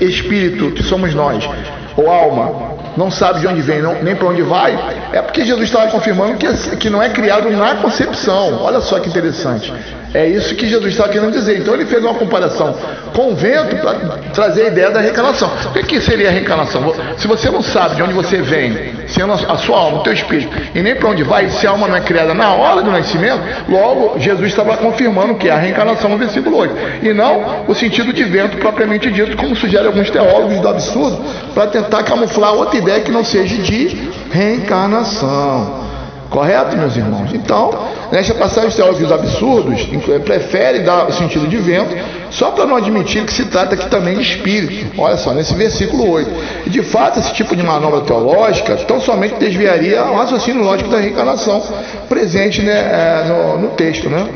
espírito, 0.03 0.71
que 0.71 0.84
somos 0.84 1.13
nós, 1.13 1.47
ou 1.95 2.10
alma, 2.10 2.77
não 2.95 3.12
sabe 3.12 3.41
de 3.41 3.47
onde 3.47 3.62
vem, 3.62 3.82
não, 3.82 4.01
nem 4.01 4.15
para 4.15 4.27
onde 4.27 4.41
vai, 4.41 4.77
é 5.13 5.21
porque 5.21 5.45
Jesus 5.45 5.65
estava 5.65 5.91
confirmando 5.91 6.36
que, 6.38 6.47
que 6.77 6.89
não 6.89 7.01
é 7.01 7.10
criado 7.10 7.49
na 7.51 7.75
concepção. 7.75 8.62
Olha 8.62 8.80
só 8.82 8.99
que 8.99 9.10
interessante. 9.10 9.71
É 10.13 10.25
isso 10.25 10.55
que 10.55 10.67
Jesus 10.67 10.93
estava 10.93 11.09
querendo 11.09 11.31
dizer. 11.31 11.59
Então 11.59 11.73
ele 11.73 11.85
fez 11.85 12.03
uma 12.03 12.13
comparação 12.13 12.75
com 13.13 13.31
o 13.31 13.35
vento 13.35 13.75
para 13.77 13.93
trazer 14.33 14.63
a 14.63 14.67
ideia 14.67 14.89
da 14.89 14.99
reencarnação. 14.99 15.51
O 15.75 15.83
que 15.85 15.99
seria 16.01 16.29
a 16.29 16.31
reencarnação? 16.31 16.93
Se 17.17 17.27
você 17.27 17.49
não 17.49 17.61
sabe 17.61 17.95
de 17.95 18.03
onde 18.03 18.13
você 18.13 18.41
vem, 18.41 18.93
sendo 19.07 19.33
a 19.33 19.57
sua 19.57 19.77
alma, 19.77 19.99
o 19.99 20.03
teu 20.03 20.13
espírito, 20.13 20.55
e 20.73 20.81
nem 20.81 20.95
para 20.95 21.09
onde 21.09 21.23
vai, 21.23 21.49
se 21.49 21.67
a 21.67 21.71
alma 21.71 21.87
não 21.87 21.95
é 21.95 22.01
criada 22.01 22.33
na 22.33 22.53
hora 22.53 22.81
do 22.81 22.91
nascimento, 22.91 23.41
logo 23.67 24.17
Jesus 24.19 24.47
estava 24.47 24.77
confirmando 24.77 25.35
que 25.35 25.49
é 25.49 25.51
a 25.51 25.57
reencarnação 25.57 26.09
no 26.09 26.17
versículo 26.17 26.57
8. 26.57 26.75
E 27.03 27.13
não 27.13 27.65
o 27.67 27.75
sentido 27.75 28.13
de 28.13 28.23
vento 28.23 28.57
propriamente 28.57 29.11
dito, 29.11 29.35
como 29.35 29.55
sugerem 29.55 29.87
alguns 29.87 30.09
teólogos 30.09 30.59
do 30.59 30.67
absurdo, 30.67 31.23
para 31.53 31.67
tentar 31.67 32.03
camuflar 32.03 32.53
outra 32.53 32.77
ideia 32.77 33.01
que 33.01 33.11
não 33.11 33.23
seja 33.23 33.61
de 33.61 34.09
reencarnação. 34.31 35.87
Correto, 36.29 36.75
meus 36.75 36.95
irmãos? 36.95 37.33
Então, 37.33 37.71
nesta 38.11 38.33
passagem, 38.33 38.69
os 38.69 38.75
teólogos 38.75 39.11
absurdos 39.11 39.87
preferem 40.25 40.83
dar 40.83 41.07
o 41.07 41.13
sentido 41.13 41.47
de 41.47 41.57
vento, 41.57 41.95
só 42.29 42.51
para 42.51 42.65
não 42.65 42.75
admitir 42.75 43.23
que 43.25 43.31
se 43.31 43.45
trata 43.45 43.75
aqui 43.75 43.89
também 43.89 44.15
de 44.15 44.23
espírito. 44.23 44.99
Olha 45.01 45.17
só, 45.17 45.33
nesse 45.33 45.53
versículo 45.53 46.09
8. 46.09 46.29
E 46.65 46.69
de 46.69 46.83
fato, 46.83 47.19
esse 47.19 47.33
tipo 47.33 47.55
de 47.55 47.63
manobra 47.63 48.01
teológica 48.01 48.75
tão 48.87 48.99
somente 48.99 49.35
desviaria 49.35 50.03
o 50.03 50.15
raciocínio 50.15 50.63
lógico 50.63 50.89
da 50.89 50.99
reencarnação 50.99 51.63
presente 52.09 52.61
né, 52.61 52.73
é, 52.73 53.27
no, 53.27 53.57
no 53.59 53.67
texto, 53.69 54.09
né? 54.09 54.27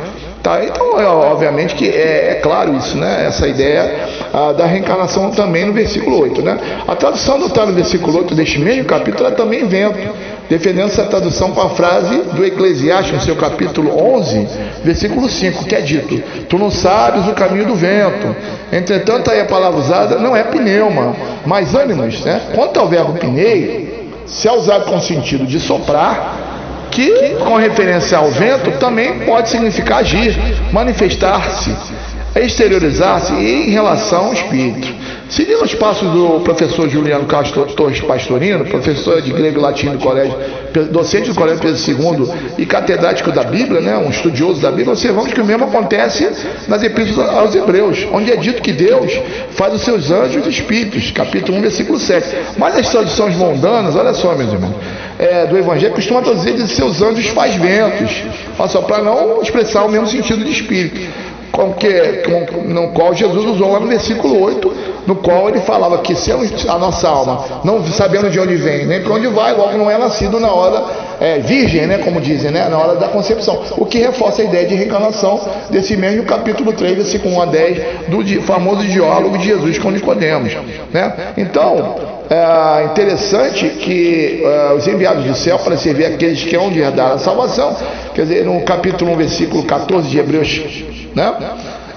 Tá, 0.43 0.63
então, 0.63 0.99
é, 0.99 1.05
obviamente 1.05 1.75
que 1.75 1.87
é, 1.87 2.31
é, 2.31 2.35
claro 2.41 2.75
isso, 2.75 2.97
né? 2.97 3.25
Essa 3.27 3.47
ideia 3.47 4.07
ah, 4.33 4.51
da 4.51 4.65
reencarnação 4.65 5.29
também 5.29 5.65
no 5.65 5.73
versículo 5.73 6.19
8, 6.19 6.41
né? 6.41 6.57
A 6.87 6.95
tradução 6.95 7.35
adotada 7.35 7.67
no 7.67 7.73
versículo 7.73 8.17
8 8.17 8.33
deste 8.33 8.59
mesmo 8.59 8.85
capítulo 8.85 9.29
é 9.29 9.31
também 9.31 9.67
vento, 9.67 9.99
defendendo 10.49 10.87
essa 10.87 11.03
tradução 11.03 11.51
com 11.51 11.61
a 11.61 11.69
frase 11.69 12.23
do 12.33 12.43
Eclesiastes, 12.43 13.13
no 13.13 13.21
seu 13.21 13.35
capítulo 13.35 13.95
11, 14.15 14.47
versículo 14.83 15.29
5, 15.29 15.63
que 15.65 15.75
é 15.75 15.81
dito: 15.81 16.19
Tu 16.49 16.57
não 16.57 16.71
sabes 16.71 17.27
o 17.27 17.33
caminho 17.33 17.67
do 17.67 17.75
vento. 17.75 18.35
Entretanto, 18.73 19.29
aí 19.29 19.41
a 19.41 19.45
palavra 19.45 19.79
usada 19.79 20.17
não 20.17 20.35
é 20.35 20.43
pneuma, 20.43 21.15
mas 21.45 21.75
ânimos, 21.75 22.19
né? 22.21 22.41
Quanto 22.55 22.79
ao 22.79 22.87
verbo 22.87 23.13
pnei, 23.13 24.09
se 24.25 24.47
é 24.47 24.51
usado 24.51 24.85
com 24.85 24.95
o 24.95 25.01
sentido 25.01 25.45
de 25.45 25.59
soprar, 25.59 26.50
que, 26.91 27.35
com 27.39 27.55
referência 27.55 28.17
ao 28.17 28.29
vento, 28.29 28.71
também 28.79 29.19
pode 29.19 29.49
significar 29.49 29.99
agir, 29.99 30.37
manifestar-se, 30.71 31.73
exteriorizar-se 32.35 33.33
em 33.33 33.69
relação 33.69 34.27
ao 34.27 34.33
espírito. 34.33 35.01
Seguindo 35.31 35.63
os 35.63 35.73
passos 35.73 36.11
do 36.11 36.41
professor 36.41 36.89
Juliano 36.89 37.25
Castro 37.25 37.65
Torres 37.67 38.01
Pastorino, 38.01 38.65
professor 38.65 39.21
de 39.21 39.31
grego 39.31 39.59
e 39.59 39.61
latim 39.61 39.89
do 39.89 39.97
colégio, 39.97 40.37
docente 40.91 41.29
do 41.29 41.35
colégio 41.35 41.61
Pedro 41.61 42.19
II 42.19 42.33
e 42.57 42.65
catedrático 42.65 43.31
da 43.31 43.41
Bíblia, 43.45 43.79
né, 43.79 43.97
um 43.97 44.09
estudioso 44.09 44.59
da 44.59 44.69
Bíblia, 44.69 44.91
observamos 44.91 45.31
que 45.31 45.39
o 45.39 45.45
mesmo 45.45 45.63
acontece 45.63 46.29
nas 46.67 46.83
epístolas 46.83 47.33
aos 47.33 47.55
Hebreus, 47.55 48.05
onde 48.11 48.29
é 48.29 48.35
dito 48.35 48.61
que 48.61 48.73
Deus 48.73 49.21
faz 49.51 49.73
os 49.73 49.83
seus 49.83 50.11
anjos 50.11 50.45
espíritos, 50.47 51.11
capítulo 51.11 51.57
1, 51.59 51.61
versículo 51.61 51.97
7. 51.97 52.27
Mas 52.57 52.77
as 52.77 52.89
traduções 52.89 53.33
mundanas, 53.37 53.95
olha 53.95 54.13
só, 54.13 54.35
meus 54.35 54.51
irmãos, 54.51 54.75
é, 55.21 55.45
do 55.45 55.55
Evangelho 55.55 55.93
costumam 55.93 56.23
traduzir 56.23 56.53
de 56.53 56.67
seus 56.67 56.99
anjos 56.99 57.27
faz 57.27 57.55
ventos, 57.55 58.23
só, 58.67 58.81
para 58.81 59.03
não 59.03 59.39
expressar 59.43 59.85
o 59.85 59.89
mesmo 59.89 60.07
sentido 60.07 60.43
de 60.43 60.51
espírito. 60.51 60.99
Com 61.51 61.73
que, 61.73 62.23
com, 62.23 62.63
no 62.63 62.87
qual 62.87 63.13
Jesus 63.13 63.45
usou 63.45 63.73
lá 63.73 63.79
no 63.79 63.87
versículo 63.87 64.41
8, 64.41 64.73
no 65.05 65.15
qual 65.17 65.49
ele 65.49 65.59
falava 65.59 65.99
que 65.99 66.15
se 66.15 66.31
a 66.31 66.77
nossa 66.79 67.07
alma, 67.07 67.61
não 67.63 67.85
sabendo 67.85 68.31
de 68.31 68.39
onde 68.39 68.55
vem, 68.55 68.85
nem 68.87 69.01
para 69.01 69.13
onde 69.13 69.27
vai, 69.27 69.53
logo 69.53 69.77
não 69.77 69.91
é 69.91 69.97
nascido 69.97 70.39
na 70.39 70.51
hora 70.51 71.10
é, 71.21 71.37
virgem, 71.37 71.85
né, 71.85 71.99
como 71.99 72.19
dizem, 72.19 72.49
né, 72.49 72.67
na 72.67 72.77
hora 72.79 72.95
da 72.95 73.07
concepção. 73.07 73.61
O 73.77 73.85
que 73.85 73.99
reforça 73.99 74.41
a 74.41 74.45
ideia 74.45 74.67
de 74.67 74.73
reencarnação 74.73 75.39
desse 75.69 75.95
mesmo 75.95 76.23
capítulo 76.23 76.73
3, 76.73 76.95
versículo 76.95 77.35
1 77.35 77.41
a 77.41 77.45
10, 77.45 77.77
do 78.07 78.41
famoso 78.41 78.83
diálogo 78.87 79.37
de 79.37 79.45
Jesus 79.45 79.77
com 79.77 79.91
Nicodemos. 79.91 80.51
Né? 80.91 81.13
Então, 81.37 81.95
é 82.27 82.85
interessante 82.85 83.69
que 83.69 84.41
é, 84.43 84.73
os 84.73 84.87
enviados 84.87 85.23
do 85.23 85.35
céu 85.35 85.59
para 85.59 85.77
servir 85.77 86.05
aqueles 86.05 86.43
que 86.43 86.55
hão 86.55 86.71
de 86.71 86.79
herdar 86.79 87.11
a 87.11 87.17
salvação, 87.19 87.75
quer 88.15 88.23
dizer, 88.23 88.43
no 88.43 88.59
capítulo 88.61 89.11
1, 89.11 89.15
versículo 89.17 89.63
14 89.63 90.09
de 90.09 90.17
Hebreus 90.17 90.61
né? 91.13 91.35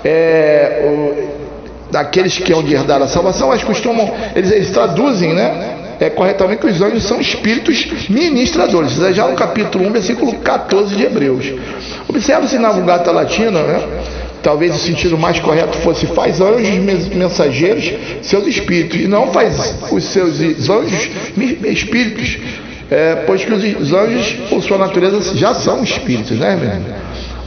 É, 0.04 0.82
o, 0.84 1.90
daqueles 1.90 2.36
que 2.36 2.52
hão 2.52 2.62
de 2.62 2.74
herdar 2.74 3.00
a 3.00 3.06
salvação, 3.06 3.48
mas 3.48 3.64
costumam, 3.64 4.12
eles, 4.36 4.50
eles 4.50 4.70
traduzem, 4.70 5.32
né? 5.32 5.83
É, 6.04 6.10
corretamente 6.10 6.60
que 6.60 6.66
os 6.66 6.82
anjos 6.82 7.04
são 7.04 7.18
espíritos 7.18 8.08
ministradores. 8.10 8.92
Isso 8.92 9.06
é 9.06 9.12
já 9.14 9.26
no 9.26 9.34
capítulo 9.34 9.86
1, 9.88 9.92
versículo 9.92 10.34
14 10.34 10.94
de 10.94 11.02
Hebreus. 11.02 11.46
Observe-se 12.06 12.58
na 12.58 12.70
Vulgata 12.70 13.10
Latina, 13.10 13.62
né? 13.62 13.82
talvez 14.42 14.74
o 14.74 14.78
sentido 14.78 15.16
mais 15.16 15.40
correto 15.40 15.78
fosse 15.78 16.06
faz 16.08 16.42
anjos 16.42 17.08
mensageiros 17.08 17.90
seus 18.20 18.46
espíritos, 18.46 19.00
e 19.00 19.08
não 19.08 19.32
faz 19.32 19.74
os 19.90 20.04
seus 20.04 20.38
anjos 20.68 21.08
espíritos, 21.64 22.38
é, 22.90 23.14
pois 23.26 23.42
que 23.42 23.52
os 23.52 23.92
anjos, 23.94 24.32
por 24.50 24.62
sua 24.62 24.76
natureza, 24.76 25.34
já 25.34 25.54
são 25.54 25.82
espíritos, 25.82 26.38
né, 26.38 26.54
meu 26.54 26.94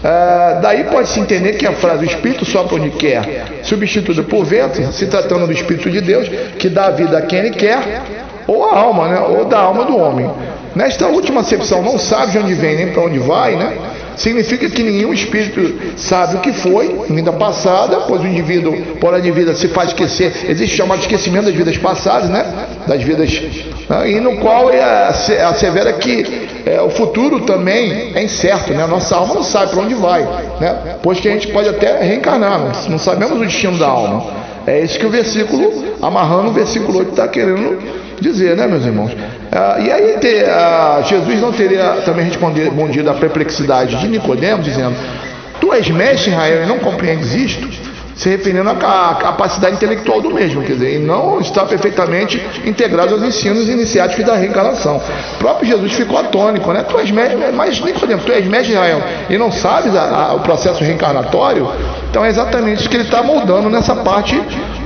ah, 0.04 0.60
daí 0.62 0.84
pode-se 0.86 1.20
entender 1.20 1.54
que 1.54 1.65
a 1.65 1.74
frase 1.74 2.06
o 2.06 2.08
Espírito 2.08 2.46
sopra 2.46 2.76
onde 2.76 2.91
quer, 2.91 3.62
substituída 3.63 4.22
por 4.24 4.46
vento, 4.46 4.80
se 4.93 5.08
tratando 5.08 5.48
do 5.48 5.52
Espírito 5.52 5.89
de 5.89 6.02
Deus, 6.02 6.30
que 6.60 6.70
dá 6.70 6.91
vida 6.91 7.17
a 7.17 7.22
quem 7.24 7.39
ele 7.39 7.50
quer, 7.50 8.04
ou 8.47 8.63
a 8.63 8.77
alma, 8.77 9.07
né? 9.07 9.19
ou 9.19 9.45
da 9.45 9.60
alma 9.60 9.86
do 9.86 9.97
homem. 9.97 10.29
Nesta 10.75 11.07
última 11.07 11.41
acepção, 11.41 11.81
não 11.81 11.97
sabe 11.97 12.31
de 12.33 12.38
onde 12.39 12.53
vem 12.53 12.75
nem 12.75 12.91
para 12.91 13.03
onde 13.03 13.19
vai, 13.19 13.55
né? 13.55 13.77
significa 14.17 14.67
que 14.69 14.83
nenhum 14.83 15.13
espírito 15.13 15.95
sabe 15.95 16.38
o 16.38 16.39
que 16.39 16.51
foi, 16.51 17.05
vida 17.07 17.31
passada, 17.31 18.01
pois 18.01 18.21
o 18.21 18.27
indivíduo, 18.27 18.75
por 18.99 19.13
a 19.13 19.19
vida, 19.19 19.53
se 19.55 19.67
faz 19.69 19.89
esquecer, 19.89 20.49
existe 20.49 20.73
o 20.73 20.77
chamado 20.77 20.99
esquecimento 20.99 21.45
das 21.45 21.53
vidas 21.53 21.77
passadas, 21.77 22.29
né? 22.29 22.43
Das 22.88 23.01
vidas, 23.01 23.31
né? 23.88 24.12
e 24.12 24.19
no 24.19 24.38
qual 24.38 24.71
é 24.71 24.81
assevera 25.43 25.93
que 25.93 26.47
é, 26.65 26.81
o 26.81 26.89
futuro 26.89 27.41
também 27.41 28.12
é 28.15 28.23
incerto, 28.23 28.73
né? 28.73 28.83
A 28.83 28.88
nossa 28.88 29.15
alma 29.15 29.36
não 29.36 29.43
sabe 29.43 29.71
para 29.71 29.81
onde 29.81 29.93
vai, 29.93 30.23
né? 30.60 30.97
Pois 31.01 31.19
que 31.19 31.29
a 31.29 31.31
gente 31.31 31.47
pode 31.49 31.69
até 31.69 32.01
reencarnar, 32.01 32.60
não, 32.60 32.89
não 32.89 32.99
sabemos 32.99 33.38
o 33.38 33.45
destino 33.45 33.77
da 33.77 33.88
alma. 33.88 34.47
É 34.65 34.81
isso 34.81 34.99
que 34.99 35.05
o 35.05 35.10
versículo, 35.10 35.71
amarrando 36.01 36.49
o 36.49 36.53
versículo 36.53 36.99
8, 36.99 37.12
está 37.12 37.27
querendo 37.27 37.77
dizer, 38.19 38.56
né, 38.56 38.67
meus 38.67 38.86
irmãos? 38.86 39.12
Ah, 39.51 39.77
e 39.80 39.91
aí 39.91 40.17
ter, 40.19 40.49
ah, 40.49 41.01
Jesus 41.06 41.39
não 41.39 41.51
teria 41.51 42.01
também 42.06 42.25
respondido 42.25 43.10
à 43.10 43.13
perplexidade 43.13 43.95
de 43.97 44.08
Nicodemos, 44.08 44.65
dizendo: 44.65 44.95
Tu 45.60 45.73
és 45.73 45.89
mestre 45.89 46.32
Israel 46.32 46.63
e 46.63 46.65
não 46.65 46.80
compreendes 46.80 47.34
isto? 47.34 47.88
Se 48.15 48.30
referindo 48.30 48.67
à 48.67 49.15
capacidade 49.21 49.75
intelectual 49.75 50.19
do 50.19 50.34
mesmo, 50.34 50.63
quer 50.63 50.73
dizer, 50.73 50.95
e 50.95 50.97
não 50.97 51.39
está 51.39 51.65
perfeitamente 51.65 52.43
integrado 52.65 53.13
aos 53.13 53.21
ensinos 53.21 53.69
iniciáticos 53.69 54.25
da 54.25 54.36
reencarnação. 54.36 54.99
O 55.36 55.38
próprio 55.38 55.69
Jesus 55.69 55.93
ficou 55.93 56.17
atônico, 56.17 56.73
né? 56.73 56.82
Tu 56.82 56.97
és 56.97 57.12
mestre, 57.12 57.38
mas 57.53 57.80
Nicodemos, 57.80 58.25
tu 58.25 58.32
és 58.32 58.43
mestre 58.47 58.73
Israel 58.73 59.03
e 59.30 59.38
não 59.38 59.51
sabes 59.51 59.95
a, 59.95 60.01
a, 60.01 60.34
o 60.34 60.39
processo 60.39 60.84
reencarnatório? 60.84 61.71
Então 62.10 62.25
é 62.25 62.30
exatamente 62.30 62.80
isso 62.80 62.89
que 62.89 62.95
ele 62.95 63.03
está 63.03 63.21
moldando 63.21 63.69
nessa 63.69 63.95
parte 63.95 64.36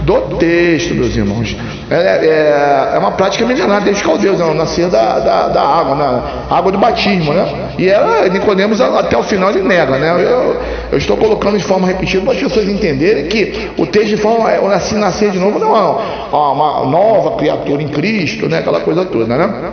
do 0.02 0.36
texto, 0.36 0.94
meus 0.94 1.16
irmãos. 1.16 1.56
É, 1.92 2.26
é, 2.26 2.96
é 2.96 2.98
uma 2.98 3.12
prática 3.12 3.46
milenar 3.46 3.84
desde 3.84 4.02
os 4.02 4.08
caldeus, 4.08 4.40
não, 4.40 4.54
nascer 4.54 4.88
da, 4.88 5.20
da, 5.20 5.48
da, 5.50 5.62
água, 5.62 5.94
na 5.94 6.24
água 6.50 6.72
do 6.72 6.78
batismo, 6.78 7.34
né? 7.34 7.74
E 7.78 7.90
ela, 7.90 8.30
Nicodemos, 8.30 8.80
até 8.80 9.18
o 9.18 9.24
final 9.24 9.50
ele 9.50 9.62
nega, 9.62 9.98
né? 9.98 10.10
Eu, 10.10 10.56
eu 10.90 10.98
estou 10.98 11.18
colocando 11.18 11.58
de 11.58 11.66
forma 11.66 11.86
repetida 11.86 12.24
para 12.24 12.32
as 12.32 12.40
pessoas 12.40 12.66
entenderem 12.70 13.26
que 13.26 13.72
o 13.78 13.86
texto 13.86 14.08
de 14.08 14.16
forma, 14.16 14.50
é, 14.50 14.62
nascer 14.94 15.32
de 15.32 15.40
novo 15.40 15.60
não 15.60 15.76
é 15.76 16.38
uma 16.38 16.86
nova 16.86 17.36
criatura 17.36 17.84
em 17.84 17.90
Cristo, 17.90 18.48
né? 18.48 18.60
Aquela 18.60 18.80
coisa 18.80 19.04
toda, 19.04 19.36
né? 19.36 19.72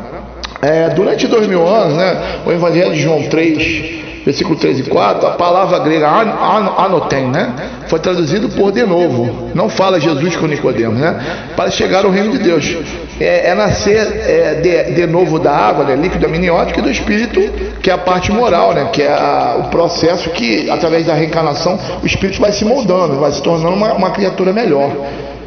É, 0.60 0.88
durante 0.88 1.24
dois 1.28 1.46
mil 1.46 1.64
anos, 1.68 1.94
né? 1.94 2.40
O 2.44 2.50
Evangelho 2.50 2.94
de 2.94 3.00
João 3.00 3.22
3 3.28 4.07
versículo 4.28 4.56
3 4.56 4.80
e 4.80 4.82
4, 4.82 5.26
a 5.26 5.30
palavra 5.30 5.78
grega 5.78 6.06
anotem, 6.06 7.28
né? 7.28 7.50
Foi 7.86 7.98
traduzido 7.98 8.50
por 8.50 8.70
de 8.70 8.82
novo. 8.82 9.50
Não 9.54 9.70
fala 9.70 9.98
Jesus 9.98 10.36
com 10.36 10.46
Nicodemos, 10.46 11.00
né? 11.00 11.18
Para 11.56 11.70
chegar 11.70 12.04
ao 12.04 12.10
reino 12.10 12.32
de 12.32 12.38
Deus. 12.38 12.76
É, 13.18 13.48
é 13.48 13.54
nascer 13.54 13.96
é, 13.96 14.54
de, 14.56 14.92
de, 14.96 15.06
novo 15.06 15.38
da 15.38 15.50
água, 15.50 15.82
né? 15.86 15.96
líquido 15.96 16.26
amniótico, 16.26 16.78
e 16.78 16.82
do 16.82 16.90
espírito, 16.90 17.40
que 17.80 17.88
é 17.88 17.94
a 17.94 17.98
parte 17.98 18.30
moral, 18.30 18.74
né? 18.74 18.90
Que 18.92 19.02
é 19.02 19.08
a, 19.08 19.56
o 19.60 19.70
processo 19.70 20.28
que, 20.28 20.68
através 20.68 21.06
da 21.06 21.14
reencarnação, 21.14 21.78
o 22.02 22.06
espírito 22.06 22.38
vai 22.38 22.52
se 22.52 22.66
moldando, 22.66 23.18
vai 23.18 23.32
se 23.32 23.42
tornando 23.42 23.74
uma, 23.74 23.94
uma 23.94 24.10
criatura 24.10 24.52
melhor. 24.52 24.90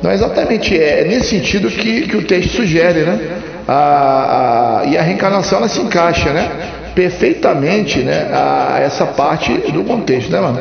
Não 0.02 0.10
é 0.10 0.15
exatamente 0.15 0.76
é, 0.76 1.02
é 1.02 1.04
nesse 1.04 1.28
sentido 1.28 1.70
que, 1.70 2.08
que 2.08 2.17
o 2.17 2.24
texto 2.24 2.56
sugere, 2.56 3.02
né? 3.02 3.20
A, 3.67 4.82
a, 4.82 4.86
e 4.88 4.98
a 4.98 5.04
reencarnação 5.04 5.60
ela 5.60 5.67
se 5.67 5.80
encaixa, 5.80 6.32
né? 6.32 6.50
Perfeitamente 6.93 7.99
né, 7.99 8.30
a 8.34 8.80
essa 8.80 9.06
parte 9.06 9.54
do 9.71 9.84
contexto, 9.84 10.32
né, 10.32 10.39
mano? 10.39 10.60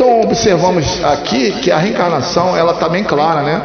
Então 0.00 0.22
observamos 0.22 1.04
aqui 1.04 1.52
que 1.60 1.70
a 1.70 1.76
reencarnação 1.76 2.56
ela 2.56 2.72
está 2.72 2.88
bem 2.88 3.04
clara, 3.04 3.42
né? 3.42 3.62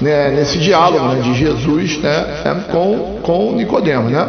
né 0.00 0.30
nesse 0.30 0.58
diálogo 0.58 1.06
né, 1.06 1.22
de 1.22 1.34
Jesus 1.34 1.98
né, 1.98 2.26
né 2.44 2.64
com, 2.70 3.18
com 3.22 3.52
Nicodemos, 3.52 4.12
né? 4.12 4.28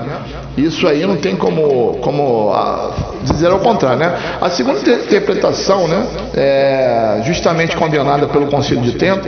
Isso 0.58 0.88
aí 0.88 1.06
não 1.06 1.16
tem 1.16 1.36
como, 1.36 2.00
como 2.02 2.52
a, 2.54 2.92
dizer 3.24 3.48
ao 3.48 3.60
contrário, 3.60 4.00
né? 4.00 4.14
A 4.42 4.50
segunda 4.50 4.80
interpretação, 4.80 5.88
né, 5.88 6.06
é 6.36 7.22
justamente 7.26 7.78
condenada 7.78 8.28
pelo 8.28 8.48
Concílio 8.48 8.84
de 8.84 8.94
Trento, 8.94 9.28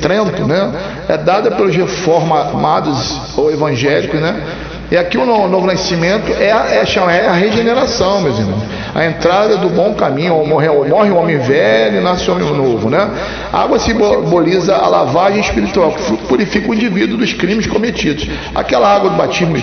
Trento, 0.00 0.46
né, 0.46 0.72
é 1.08 1.16
dada 1.16 1.50
pelos 1.52 1.74
reformados 1.76 3.36
ou 3.36 3.52
evangélicos, 3.52 4.20
né, 4.20 4.42
e 4.90 4.96
aqui 4.96 5.16
o 5.16 5.24
novo 5.24 5.66
nascimento 5.66 6.30
é 6.32 6.52
a, 6.52 6.66
é, 6.70 6.84
é 7.16 7.26
a 7.26 7.32
regeneração, 7.32 8.20
meus 8.20 8.38
irmãos. 8.38 8.62
A 8.94 9.06
entrada 9.06 9.56
do 9.56 9.68
bom 9.70 9.94
caminho, 9.94 10.44
morre, 10.46 10.68
morre 10.68 11.10
o 11.10 11.16
homem 11.16 11.38
velho 11.38 11.98
e 11.98 12.00
nasce 12.00 12.30
o 12.30 12.34
homem 12.34 12.52
novo. 12.52 12.90
Né? 12.90 13.10
A 13.52 13.62
água 13.62 13.78
simboliza 13.78 14.76
a 14.76 14.86
lavagem 14.86 15.40
espiritual, 15.40 15.92
que 15.92 16.16
purifica 16.28 16.70
o 16.70 16.74
indivíduo 16.74 17.16
dos 17.16 17.32
crimes 17.32 17.66
cometidos. 17.66 18.28
Aquela 18.54 18.94
água 18.94 19.10
do 19.10 19.16
batismo, 19.16 19.56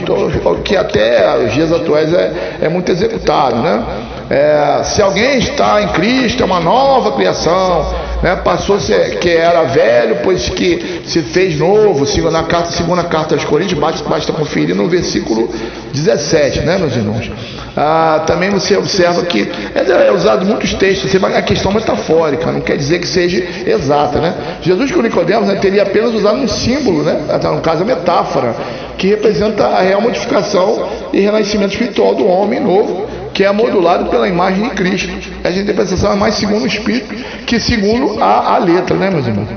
que 0.64 0.76
até 0.76 1.38
os 1.46 1.54
dias 1.54 1.72
atuais 1.72 2.14
é, 2.14 2.58
é 2.64 2.70
muito 2.70 2.92
executado. 2.92 3.56
Né? 3.58 3.84
É, 4.30 4.84
se 4.84 5.02
alguém 5.02 5.38
está 5.38 5.82
em 5.82 5.88
Cristo, 5.90 6.42
é 6.42 6.46
uma 6.46 6.60
nova 6.60 7.12
criação 7.14 8.11
né? 8.22 8.36
passou 8.38 8.76
a 8.76 8.80
ser 8.80 9.20
que 9.20 9.30
era 9.30 9.64
velho, 9.64 10.18
pois 10.24 10.50
que 10.50 11.02
se 11.06 11.22
fez 11.22 11.58
novo, 11.58 12.06
na 12.32 12.44
carta, 12.44 12.72
segunda 12.72 13.04
carta 13.04 13.36
aos 13.36 13.44
Coríntios, 13.44 13.80
basta, 13.80 14.08
basta 14.08 14.32
conferir 14.32 14.76
no 14.76 14.88
versículo 14.88 15.50
17, 15.94 16.62
né, 16.62 16.78
meus 16.78 16.96
irmãos? 16.96 17.32
Ah, 17.76 18.24
também 18.28 18.50
você 18.50 18.76
observa 18.76 19.24
que 19.24 19.50
é, 19.74 20.08
é 20.08 20.12
usado 20.12 20.46
muitos 20.46 20.74
textos, 20.74 21.10
você 21.10 21.18
vai 21.18 21.36
a 21.38 21.42
questão 21.42 21.72
metafórica, 21.72 22.52
não 22.52 22.62
quer 22.62 22.76
dizer 22.76 23.00
que 23.00 23.08
seja 23.08 23.44
exata, 23.66 24.20
né? 24.20 24.34
Jesus 24.62 24.92
com 24.92 25.02
Nicodemos 25.02 25.48
né, 25.48 25.56
teria 25.56 25.84
apenas 25.84 26.14
usado 26.14 26.38
um 26.38 26.48
símbolo, 26.48 27.04
né? 27.04 27.18
No 27.44 27.62
caso 27.62 27.84
a 27.84 27.86
metáfora, 27.86 28.56
que 28.98 29.08
representa 29.08 29.66
a 29.68 29.82
real 29.82 30.02
modificação 30.02 30.90
e 31.14 31.22
renascimento 31.22 31.74
espiritual 31.74 32.14
do 32.14 32.28
homem 32.28 32.60
novo 32.60 33.08
que 33.42 33.46
é 33.46 33.52
modulado 33.52 34.06
pela 34.06 34.28
imagem 34.28 34.66
de 34.66 34.70
Cristo. 34.76 35.10
Essa 35.44 35.58
interpretação 35.58 36.12
é 36.12 36.16
mais 36.16 36.36
segundo 36.36 36.62
o 36.62 36.68
Espírito 36.68 37.16
que 37.48 37.60
segundo 37.60 38.22
a, 38.22 38.54
a 38.54 38.58
letra, 38.60 38.96
né, 38.96 39.10
meus 39.10 39.26
irmãos? 39.26 39.48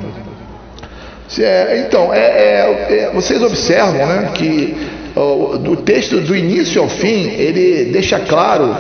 É, 1.39 1.85
então, 1.87 2.11
é, 2.11 2.19
é, 2.19 2.87
é, 2.89 3.11
vocês 3.13 3.43
observam 3.43 3.93
né, 3.93 4.31
que 4.33 4.75
o, 5.15 5.59
do 5.59 5.77
texto 5.77 6.19
do 6.23 6.35
início 6.35 6.81
ao 6.81 6.89
fim, 6.89 7.29
ele 7.37 7.91
deixa 7.93 8.19
claro 8.21 8.75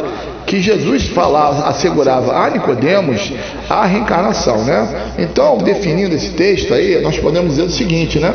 que 0.47 0.63
Jesus 0.63 1.09
falava, 1.09 1.69
assegurava 1.69 2.35
a 2.39 2.49
Nicodemos 2.49 3.31
a 3.69 3.85
reencarnação, 3.85 4.65
né? 4.65 4.89
Então, 5.19 5.59
definindo 5.59 6.15
esse 6.15 6.31
texto 6.31 6.73
aí, 6.73 6.99
nós 7.03 7.19
podemos 7.19 7.51
dizer 7.51 7.65
o 7.65 7.71
seguinte, 7.71 8.19
né? 8.19 8.33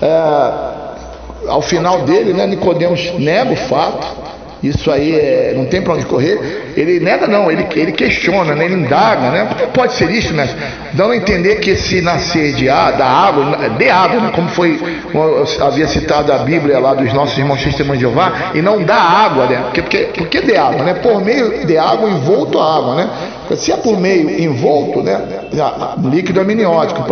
É, 0.00 1.48
ao 1.48 1.60
final 1.60 2.02
dele, 2.02 2.32
né, 2.32 2.46
Nicodemos 2.46 3.14
nega 3.18 3.52
o 3.52 3.56
fato, 3.56 4.23
isso 4.68 4.90
aí 4.90 5.14
é, 5.14 5.52
não 5.54 5.66
tem 5.66 5.82
para 5.82 5.94
onde 5.94 6.06
correr. 6.06 6.72
Ele 6.76 6.98
nega, 7.00 7.26
não, 7.26 7.50
ele, 7.50 7.66
ele 7.76 7.92
questiona, 7.92 8.54
né? 8.54 8.64
ele 8.64 8.74
indaga, 8.74 9.30
né? 9.30 9.48
Como 9.58 9.70
pode 9.72 9.94
ser 9.94 10.10
isso, 10.10 10.32
né? 10.32 10.48
Dando 10.92 11.12
a 11.12 11.16
entender 11.16 11.56
que 11.56 11.70
esse 11.70 12.00
nascer 12.00 12.54
de 12.54 12.68
ar, 12.68 12.92
da 12.92 13.06
água, 13.06 13.68
de 13.70 13.88
água, 13.88 14.20
né? 14.20 14.32
como 14.34 14.48
foi, 14.48 14.80
havia 15.60 15.86
citado 15.86 16.32
a 16.32 16.38
Bíblia 16.38 16.78
lá 16.78 16.94
dos 16.94 17.12
nossos 17.12 17.36
irmãos 17.36 17.62
testemunhos 17.62 17.98
de 17.98 18.04
Jeová, 18.04 18.52
e 18.54 18.62
não 18.62 18.82
da 18.82 18.96
água, 18.96 19.46
né? 19.46 19.62
Porque, 19.64 19.82
porque, 19.82 19.98
porque 20.16 20.40
de 20.40 20.56
água, 20.56 20.82
né? 20.82 20.94
Por 20.94 21.22
meio 21.24 21.66
de 21.66 21.76
água 21.76 22.08
envolto 22.08 22.58
a 22.58 22.76
água, 22.76 22.94
né? 22.96 23.10
Se 23.56 23.72
é 23.72 23.76
por 23.76 23.98
meio 23.98 24.42
envolto, 24.42 25.02
né? 25.02 25.20
Líquido 26.10 26.40
amniótico, 26.40 27.04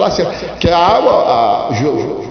que 0.59 0.69
a 0.69 0.79
água, 0.79 1.13
a 1.13 1.69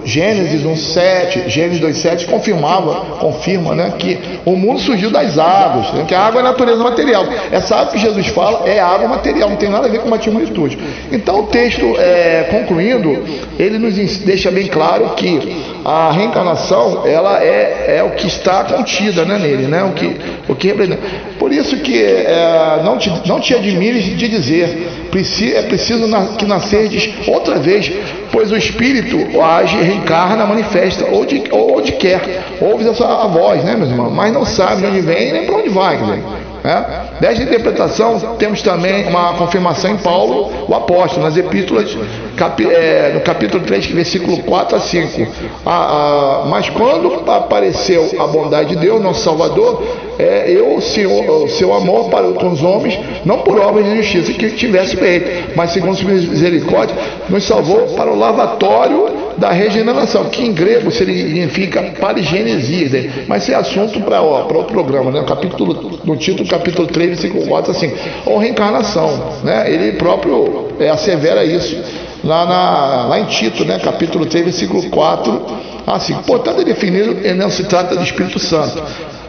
Gênesis 0.04 0.64
1,7, 0.64 1.48
Gênesis 1.48 1.80
2,7 1.82 2.26
confirmava, 2.26 3.18
confirma, 3.20 3.76
né? 3.76 3.94
Que 3.98 4.20
o 4.46 4.56
mundo 4.56 4.80
surgiu 4.80 5.12
das 5.12 5.38
águas, 5.38 5.94
né? 5.94 6.06
que 6.08 6.16
a 6.16 6.22
água 6.22 6.42
é 6.42 6.44
natureza 6.44 6.84
material. 6.84 7.26
Essa 7.52 7.76
água 7.76 7.92
que 7.94 8.00
Jesus 8.00 8.28
fala 8.28 8.68
é 8.68 8.80
água 8.80 9.08
material, 9.08 9.50
não 9.50 9.58
tem 9.58 9.70
nada 9.70 9.88
a 9.88 9.90
ver 9.90 10.00
com 10.00 10.10
matimilitude. 10.10 10.78
Então 11.12 11.42
o 11.42 11.44
texto, 11.48 11.86
é, 11.98 12.48
concluindo, 12.50 13.24
ele 13.60 13.78
nos 13.78 13.96
deixa 14.20 14.50
bem 14.50 14.68
claro 14.68 15.10
que 15.16 15.81
a 15.84 16.12
reencarnação 16.12 17.06
ela 17.06 17.44
é, 17.44 17.98
é 17.98 18.04
o 18.04 18.12
que 18.12 18.28
está 18.28 18.64
contida 18.64 19.26
né, 19.26 19.38
nele, 19.38 19.68
né? 19.68 19.84
O 19.84 19.94
que, 19.94 20.16
o 20.48 20.56
que 20.56 20.68
representa. 20.68 21.00
Por 21.40 21.52
isso 21.52 21.78
que 21.78 22.04
é, 22.04 22.82
não, 22.84 22.98
te, 22.98 23.12
não 23.26 23.40
te 23.40 23.56
admires 23.56 24.06
de 24.06 24.28
dizer, 24.28 25.10
é 25.56 25.62
preciso 25.64 26.08
que 26.38 26.46
nascerdes 26.46 27.14
outra 27.28 27.60
vez, 27.60 27.92
pois 28.32 28.52
o 28.52 28.58
Espírito 28.58 29.42
age, 29.42 29.78
reencarna, 29.78 30.46
manifesta, 30.46 31.06
ou 31.06 31.26
de, 31.26 31.44
ou 31.52 31.78
onde 31.78 31.94
quer. 31.94 32.44
Ouves 32.62 33.02
a 33.02 33.28
voz, 33.28 33.64
né, 33.64 33.76
meus? 33.76 33.92
Mas 34.12 34.32
não 34.32 34.46
sabe 34.46 34.82
de 34.82 34.88
onde 34.88 35.02
vem 35.02 35.34
nem 35.34 35.46
para 35.46 35.56
onde 35.56 35.70
vai. 35.70 35.98
Quer 35.98 36.04
dizer. 36.04 36.41
Né? 36.64 37.06
Desta 37.20 37.44
interpretação, 37.44 38.36
temos 38.38 38.62
também 38.62 39.08
uma 39.08 39.34
confirmação 39.34 39.92
em 39.92 39.98
Paulo, 39.98 40.52
o 40.68 40.76
apóstolo, 40.76 41.24
nas 41.24 41.36
epístolas, 41.36 41.98
capi, 42.38 42.66
é, 42.66 43.12
no 43.14 43.22
capítulo 43.22 43.64
3, 43.64 43.88
versículo 43.88 44.38
4 44.44 44.76
a 44.76 44.80
5. 44.80 45.28
Ah, 45.66 45.72
ah, 45.72 46.46
mas 46.48 46.70
quando 46.70 47.30
apareceu 47.30 48.12
a 48.20 48.28
bondade 48.28 48.70
de 48.70 48.76
Deus, 48.78 49.02
nosso 49.02 49.22
Salvador, 49.22 49.84
é, 50.20 50.52
eu, 50.52 50.76
o, 50.76 51.48
seu 51.48 51.74
amor 51.74 52.10
para 52.10 52.28
com 52.34 52.50
os 52.50 52.62
homens, 52.62 53.00
não 53.26 53.40
por 53.40 53.60
obras 53.60 53.86
de 53.86 53.98
justiça 53.98 54.32
que 54.34 54.52
tivesse 54.52 54.96
feito, 54.96 55.52
mas 55.56 55.72
segundo 55.72 55.96
sua 55.96 56.12
misericórdia, 56.12 56.96
nos 57.28 57.44
salvou 57.44 57.88
para 57.96 58.12
o 58.12 58.18
lavatório 58.18 59.31
da 59.38 59.52
regeneração, 59.52 60.26
que 60.26 60.44
em 60.44 60.54
grego 60.54 60.92
significa 60.92 61.82
parigenesia, 62.00 62.90
né? 62.90 63.26
mas 63.28 63.44
isso 63.44 63.52
é 63.52 63.56
assunto 63.56 64.00
para 64.02 64.22
o 64.22 64.64
programa, 64.66 65.12
né? 65.12 65.24
capítulo, 65.28 66.00
no 66.04 66.16
título 66.18 66.48
capítulo 66.48 66.88
3, 66.88 67.10
versículo 67.10 67.48
4, 67.48 67.72
assim, 67.72 67.94
ou 68.26 68.38
reencarnação, 68.38 69.40
né? 69.44 69.72
ele 69.72 69.94
próprio 69.94 70.70
é, 70.80 70.90
assevera 70.90 71.44
isso 71.44 71.82
lá, 72.24 72.46
na, 72.46 73.08
lá 73.08 73.20
em 73.20 73.26
Tito, 73.26 73.66
né? 73.66 73.80
capítulo 73.80 74.26
3, 74.26 74.46
versículo 74.46 74.90
4, 74.90 75.46
assim, 75.88 76.14
portanto 76.26 76.62
é 76.62 76.64
definido, 76.64 77.16
não 77.36 77.50
se 77.50 77.64
trata 77.64 77.98
de 77.98 78.04
Espírito 78.04 78.40
Santo, 78.40 78.82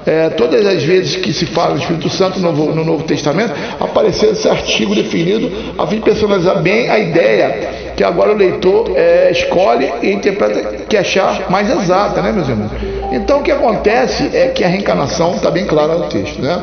é, 0.04 0.30
todas 0.30 0.66
as 0.66 0.82
vezes 0.82 1.16
que 1.16 1.32
se 1.32 1.46
fala 1.46 1.74
do 1.74 1.80
Espírito 1.80 2.08
Santo 2.10 2.40
no 2.40 2.52
Novo, 2.52 2.74
no 2.74 2.84
Novo 2.84 3.04
Testamento, 3.04 3.52
apareceu 3.78 4.32
esse 4.32 4.48
artigo 4.48 4.94
definido 4.94 5.50
a 5.78 5.86
fim 5.86 5.96
de 5.96 6.02
personalizar 6.02 6.60
bem 6.60 6.90
a 6.90 6.98
ideia 6.98 7.92
que 7.96 8.02
agora 8.02 8.32
o 8.32 8.36
leitor 8.36 8.92
é, 8.96 9.30
escolhe 9.30 9.92
e 10.02 10.12
interpreta 10.12 10.84
que 10.88 10.96
achar 10.96 11.50
mais 11.50 11.70
exata, 11.70 12.20
né, 12.22 12.32
meus 12.32 12.48
irmãos? 12.48 12.72
Então 13.12 13.40
o 13.40 13.42
que 13.42 13.50
acontece 13.50 14.30
é 14.34 14.48
que 14.48 14.64
a 14.64 14.68
reencarnação 14.68 15.34
está 15.34 15.50
bem 15.50 15.66
clara 15.66 15.94
no 15.94 16.08
texto, 16.08 16.40
né? 16.40 16.62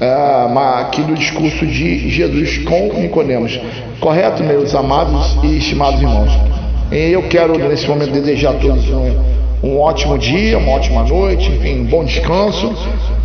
É, 0.00 0.80
aqui 0.80 1.02
do 1.02 1.14
discurso 1.14 1.66
de 1.66 2.08
Jesus 2.08 2.58
com 2.64 2.88
Nicodemos. 2.94 3.60
Correto, 4.00 4.42
meus 4.42 4.74
amados 4.74 5.36
e 5.44 5.58
estimados 5.58 6.00
irmãos? 6.00 6.32
E 6.90 7.12
eu 7.12 7.22
quero, 7.28 7.56
nesse 7.58 7.86
momento, 7.86 8.10
desejar 8.12 8.50
a 8.50 8.54
todos 8.54 8.84
um 9.62 9.78
ótimo 9.78 10.16
dia, 10.16 10.58
uma 10.58 10.72
ótima 10.72 11.04
noite, 11.04 11.50
enfim, 11.50 11.80
um 11.80 11.84
bom 11.84 12.04
descanso 12.04 12.74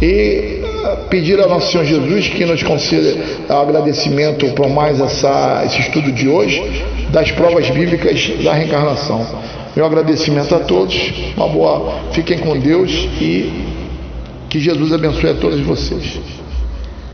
e 0.02 0.62
eh, 0.64 0.98
pedir 1.10 1.40
ao 1.40 1.48
nosso 1.48 1.72
Senhor 1.72 1.86
Jesus 1.86 2.28
que 2.28 2.46
nos 2.46 2.62
conceda 2.62 3.16
agradecimento 3.50 4.46
por 4.54 4.70
mais 4.70 5.00
essa, 5.00 5.64
esse 5.66 5.80
estudo 5.80 6.12
de 6.12 6.28
hoje 6.28 6.62
das 7.10 7.32
provas 7.32 7.70
bíblicas 7.70 8.32
da 8.44 8.54
reencarnação. 8.54 9.26
Meu 9.76 9.86
agradecimento 9.86 10.54
a 10.56 10.60
todos, 10.60 10.96
uma 11.38 11.48
boa, 11.48 12.00
fiquem 12.12 12.38
com 12.38 12.58
Deus 12.58 12.92
e 13.20 13.52
que 14.50 14.60
Jesus 14.60 14.92
abençoe 14.94 15.32
a 15.32 15.34
todos 15.36 15.60
vocês. 15.62 16.20